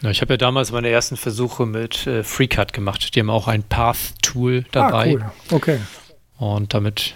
[0.00, 3.14] Ja, ich habe ja damals meine ersten Versuche mit äh, FreeCut gemacht.
[3.14, 5.18] Die haben auch ein Path-Tool dabei.
[5.20, 5.56] Ah, cool.
[5.56, 5.78] Okay.
[6.36, 7.14] Und damit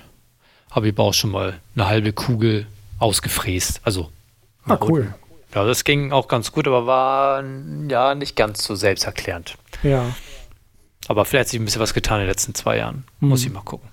[0.70, 2.68] habe ich aber auch schon mal eine halbe Kugel
[3.00, 3.80] ausgefräst.
[3.82, 4.12] Also.
[4.64, 5.00] Ah, cool.
[5.00, 5.14] Unten.
[5.56, 7.42] Ja, das ging auch ganz gut, aber war
[7.88, 9.56] ja nicht ganz so selbsterklärend.
[9.82, 10.14] Ja.
[11.08, 13.02] Aber vielleicht hat sich ein bisschen was getan in den letzten zwei Jahren.
[13.18, 13.30] Hm.
[13.30, 13.88] Muss ich mal gucken.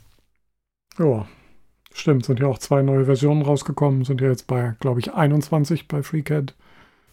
[0.99, 1.25] Ja,
[1.99, 2.25] stimmt.
[2.25, 4.05] Sind ja auch zwei neue Versionen rausgekommen.
[4.05, 6.53] Sind ja jetzt bei, glaube ich, 21 bei FreeCAD.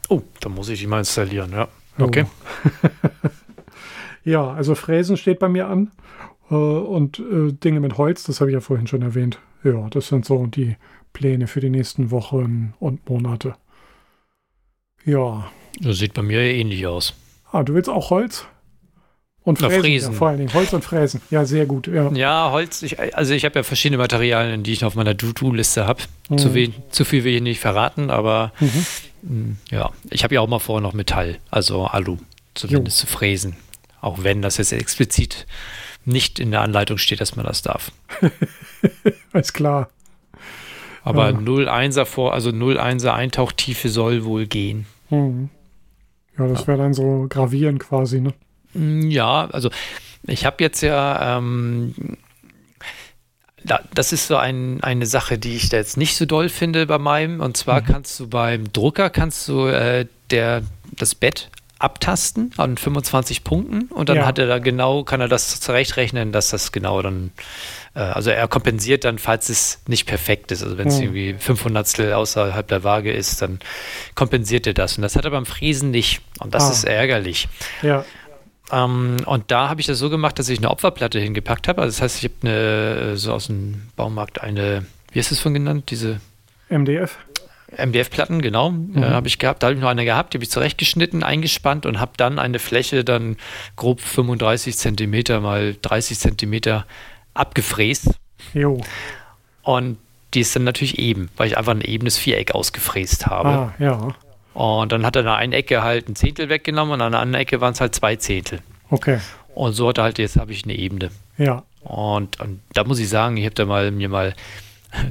[0.09, 1.69] Oh, da muss ich die mal installieren, ja.
[1.99, 2.27] Okay.
[2.27, 3.29] Oh.
[4.25, 5.91] ja, also Fräsen steht bei mir an.
[6.51, 9.39] Äh, und äh, Dinge mit Holz, das habe ich ja vorhin schon erwähnt.
[9.65, 10.77] Ja, das sind so die
[11.13, 13.55] Pläne für die nächsten Wochen und Monate.
[15.05, 15.51] Ja.
[15.81, 17.15] Das sieht bei mir ähnlich aus.
[17.51, 18.47] Ah, du willst auch Holz?
[19.45, 20.13] Und Fräsen, Fräsen.
[20.13, 21.21] Ja, vor allen Dingen Holz und Fräsen.
[21.31, 21.89] Ja, sehr gut.
[21.89, 22.83] Ja, ja Holz.
[22.83, 26.03] Ich, also ich habe ja verschiedene Materialien, die ich auf meiner Do-Do-Liste habe.
[26.29, 26.39] Mhm.
[26.39, 28.69] Zu, zu, viel will ich nicht verraten, aber mhm.
[29.23, 32.19] mh, mm, ja, ich habe ja auch mal vor noch Metall, also Alu,
[32.55, 33.07] zumindest jo.
[33.07, 33.57] zu fräsen.
[34.01, 35.47] Auch wenn das jetzt explizit
[36.05, 37.93] nicht in der Anleitung steht, dass man das darf.
[39.33, 39.91] Ist klar.
[41.05, 41.37] Aber ja.
[41.37, 44.87] 0,1er vor, also 0,1er Eintauchtiefe soll wohl gehen.
[45.11, 45.49] Mhm.
[46.39, 48.33] Ja, das wäre dann so gravieren quasi, ne?
[48.75, 49.71] Mm, ja, also
[50.27, 52.17] ich habe jetzt ja, ähm,
[53.65, 56.87] da, das ist so ein, eine Sache, die ich da jetzt nicht so doll finde
[56.87, 57.41] bei meinem.
[57.41, 57.87] Und zwar mhm.
[57.87, 60.63] kannst du beim Drucker kannst du äh, der,
[60.97, 61.51] das Bett
[61.83, 64.27] abtasten an 25 Punkten und dann ja.
[64.27, 67.33] hat er da genau, kann er das zurechtrechnen, dass das genau dann,
[67.95, 70.63] äh, also er kompensiert dann, falls es nicht perfekt ist.
[70.63, 71.03] Also wenn es mhm.
[71.03, 73.59] irgendwie 500 außerhalb der Waage ist, dann
[74.15, 74.97] kompensiert er das.
[74.97, 76.21] Und das hat er beim Fräsen nicht.
[76.39, 76.71] Und das ah.
[76.71, 77.49] ist ärgerlich.
[77.83, 78.05] Ja.
[78.73, 81.83] Ähm, und da habe ich das so gemacht, dass ich eine Opferplatte hingepackt habe.
[81.83, 85.53] Also das heißt, ich habe eine, so aus dem Baumarkt eine, wie ist es von
[85.53, 86.21] genannt, diese
[86.71, 87.19] MDF?
[87.77, 89.03] MDF-Platten, genau, mhm.
[89.03, 89.63] äh, habe ich gehabt.
[89.63, 92.59] Da habe ich noch eine gehabt, die habe ich zurechtgeschnitten, eingespannt und habe dann eine
[92.59, 93.37] Fläche dann
[93.77, 96.87] grob 35 Zentimeter mal 30 Zentimeter
[97.35, 98.11] abgefräst.
[98.53, 98.81] Jo.
[99.63, 99.99] Und
[100.35, 103.49] die ist dann natürlich eben, weil ich einfach ein ebenes Viereck ausgefräst habe.
[103.49, 104.15] Ah, ja.
[104.55, 107.21] Und dann hat er an der einen Ecke halt ein Zehntel weggenommen und an der
[107.21, 108.61] anderen Ecke waren es halt zwei Zehntel.
[108.91, 109.19] Okay.
[109.55, 111.11] Und so hat er halt, jetzt habe ich eine Ebene.
[111.39, 111.63] Ja.
[111.83, 114.35] Und, und da muss ich sagen, ich habe da mal mir mal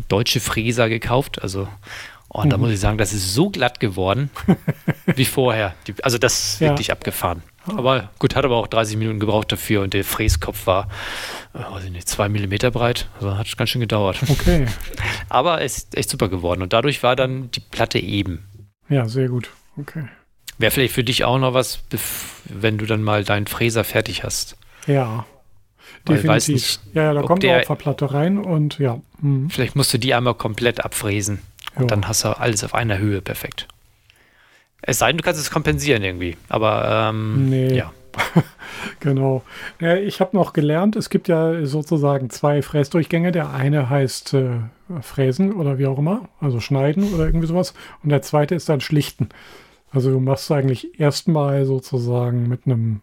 [0.07, 1.67] deutsche Fräser gekauft, also
[2.33, 2.63] und da mhm.
[2.63, 4.29] muss ich sagen, das ist so glatt geworden
[5.05, 5.75] wie vorher.
[5.85, 6.69] Die, also das ist ja.
[6.69, 7.43] wirklich abgefahren.
[7.67, 10.87] Aber gut, hat aber auch 30 Minuten gebraucht dafür und der Fräskopf war,
[11.53, 13.09] äh, weiß ich nicht, zwei Millimeter breit.
[13.15, 14.17] Also hat ganz schön gedauert.
[14.29, 14.65] Okay.
[15.29, 18.47] aber es ist echt super geworden und dadurch war dann die Platte eben.
[18.91, 19.49] Ja, sehr gut.
[19.77, 20.03] Okay.
[20.57, 21.79] Wäre vielleicht für dich auch noch was,
[22.45, 24.57] wenn du dann mal deinen Fräser fertig hast.
[24.85, 25.25] Ja.
[26.07, 26.53] Definitiv.
[26.53, 28.99] Nicht, ja, ja, da kommt eine Opferplatte rein und ja.
[29.21, 29.49] Mhm.
[29.49, 31.39] Vielleicht musst du die einmal komplett abfräsen.
[31.75, 31.87] Und jo.
[31.87, 33.67] dann hast du alles auf einer Höhe perfekt.
[34.81, 36.37] Es sei denn, du kannst es kompensieren irgendwie.
[36.49, 37.73] Aber ähm, nee.
[37.73, 37.93] ja.
[38.99, 39.43] genau.
[39.79, 43.31] Ich habe noch gelernt, es gibt ja sozusagen zwei Fräsdurchgänge.
[43.31, 44.59] Der eine heißt äh,
[45.01, 47.73] Fräsen oder wie auch immer, also schneiden oder irgendwie sowas.
[48.03, 49.29] Und der zweite ist dann schlichten.
[49.91, 53.01] Also du machst eigentlich erstmal sozusagen mit einem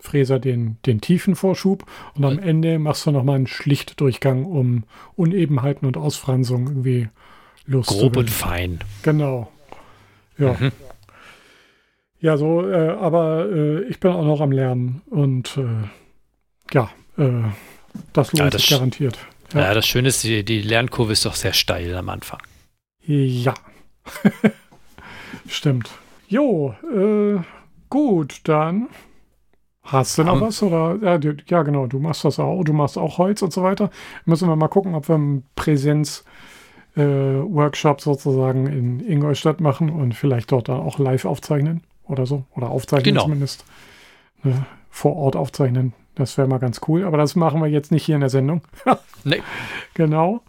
[0.00, 1.84] Fräser den, den tiefen Vorschub
[2.14, 4.84] und am Ende machst du nochmal einen Schlichtdurchgang, um
[5.16, 7.08] Unebenheiten und Ausfranzungen irgendwie
[7.70, 8.80] Grob und fein.
[9.02, 9.50] Genau.
[10.38, 10.56] Ja.
[10.58, 10.72] Mhm.
[12.20, 17.44] Ja, so, äh, aber äh, ich bin auch noch am Lernen und äh, ja, äh,
[18.12, 19.18] das lohnt ja, das sich garantiert.
[19.54, 19.60] Ja.
[19.60, 19.74] ja.
[19.74, 22.40] das Schöne ist, die, die Lernkurve ist doch sehr steil am Anfang.
[23.04, 23.54] Ja.
[25.48, 25.90] Stimmt.
[26.28, 27.40] Jo, äh,
[27.88, 28.88] gut, dann
[29.82, 30.62] hast du noch um, was?
[30.62, 33.62] Oder ja, die, ja, genau, du machst das auch, du machst auch Holz und so
[33.62, 33.90] weiter.
[34.24, 36.24] Müssen wir mal gucken, ob wir im Präsenz
[36.96, 37.40] äh,
[37.98, 42.44] sozusagen in Ingolstadt machen und vielleicht dort dann auch live aufzeichnen oder so.
[42.54, 43.24] Oder aufzeichnen genau.
[43.24, 43.64] zumindest.
[44.42, 45.92] Ne, vor Ort aufzeichnen.
[46.20, 47.04] Das wäre mal ganz cool.
[47.04, 48.62] Aber das machen wir jetzt nicht hier in der Sendung.
[49.24, 49.42] nee.
[49.94, 50.42] Genau.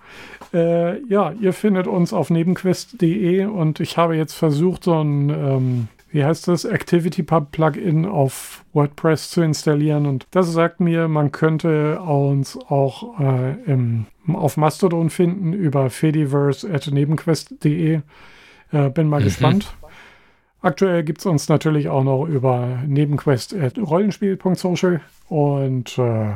[0.54, 5.88] Äh, ja, ihr findet uns auf nebenquest.de und ich habe jetzt versucht, so ein ähm,
[6.12, 10.06] wie heißt das, ActivityPub Plugin auf WordPress zu installieren.
[10.06, 18.02] Und das sagt mir, man könnte uns auch äh, im, auf Mastodon finden über fediverse.nebenquest.de.
[18.72, 19.26] Äh, bin mal mhm.
[19.26, 19.74] gespannt.
[20.62, 26.36] Aktuell gibt es uns natürlich auch noch über nebenquest.rollenspiel.social und äh,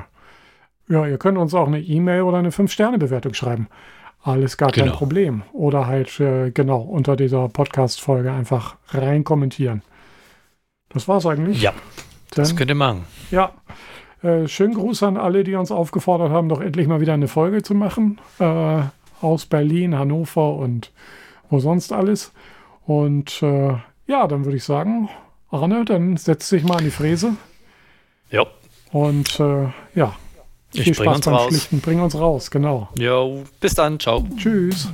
[0.88, 3.70] ja, ihr könnt uns auch eine E-Mail oder eine 5-Sterne-Bewertung schreiben.
[4.22, 4.98] Alles gar kein genau.
[4.98, 5.44] Problem.
[5.54, 9.84] Oder halt, äh, genau, unter dieser Podcast-Folge einfach rein kommentieren.
[10.90, 11.62] Das war's eigentlich.
[11.62, 11.74] Ja,
[12.32, 13.06] das Dann, könnt ihr machen.
[13.30, 13.52] Ja.
[14.24, 17.62] Äh, schönen Gruß an alle, die uns aufgefordert haben, doch endlich mal wieder eine Folge
[17.62, 18.20] zu machen.
[18.40, 18.82] Äh,
[19.22, 20.92] aus Berlin, Hannover und
[21.50, 22.34] wo sonst alles.
[22.86, 23.76] Und äh,
[24.08, 25.10] ja, dann würde ich sagen,
[25.50, 27.36] Arne, dann setz dich mal an die Fräse.
[28.30, 28.46] Ja.
[28.92, 30.16] Und äh, ja,
[30.74, 31.48] ich Viel Spaß beim raus.
[31.48, 31.80] Schlichten.
[31.80, 32.90] Bring uns raus, genau.
[32.98, 34.00] Jo, bis dann.
[34.00, 34.26] Ciao.
[34.38, 34.90] Tschüss.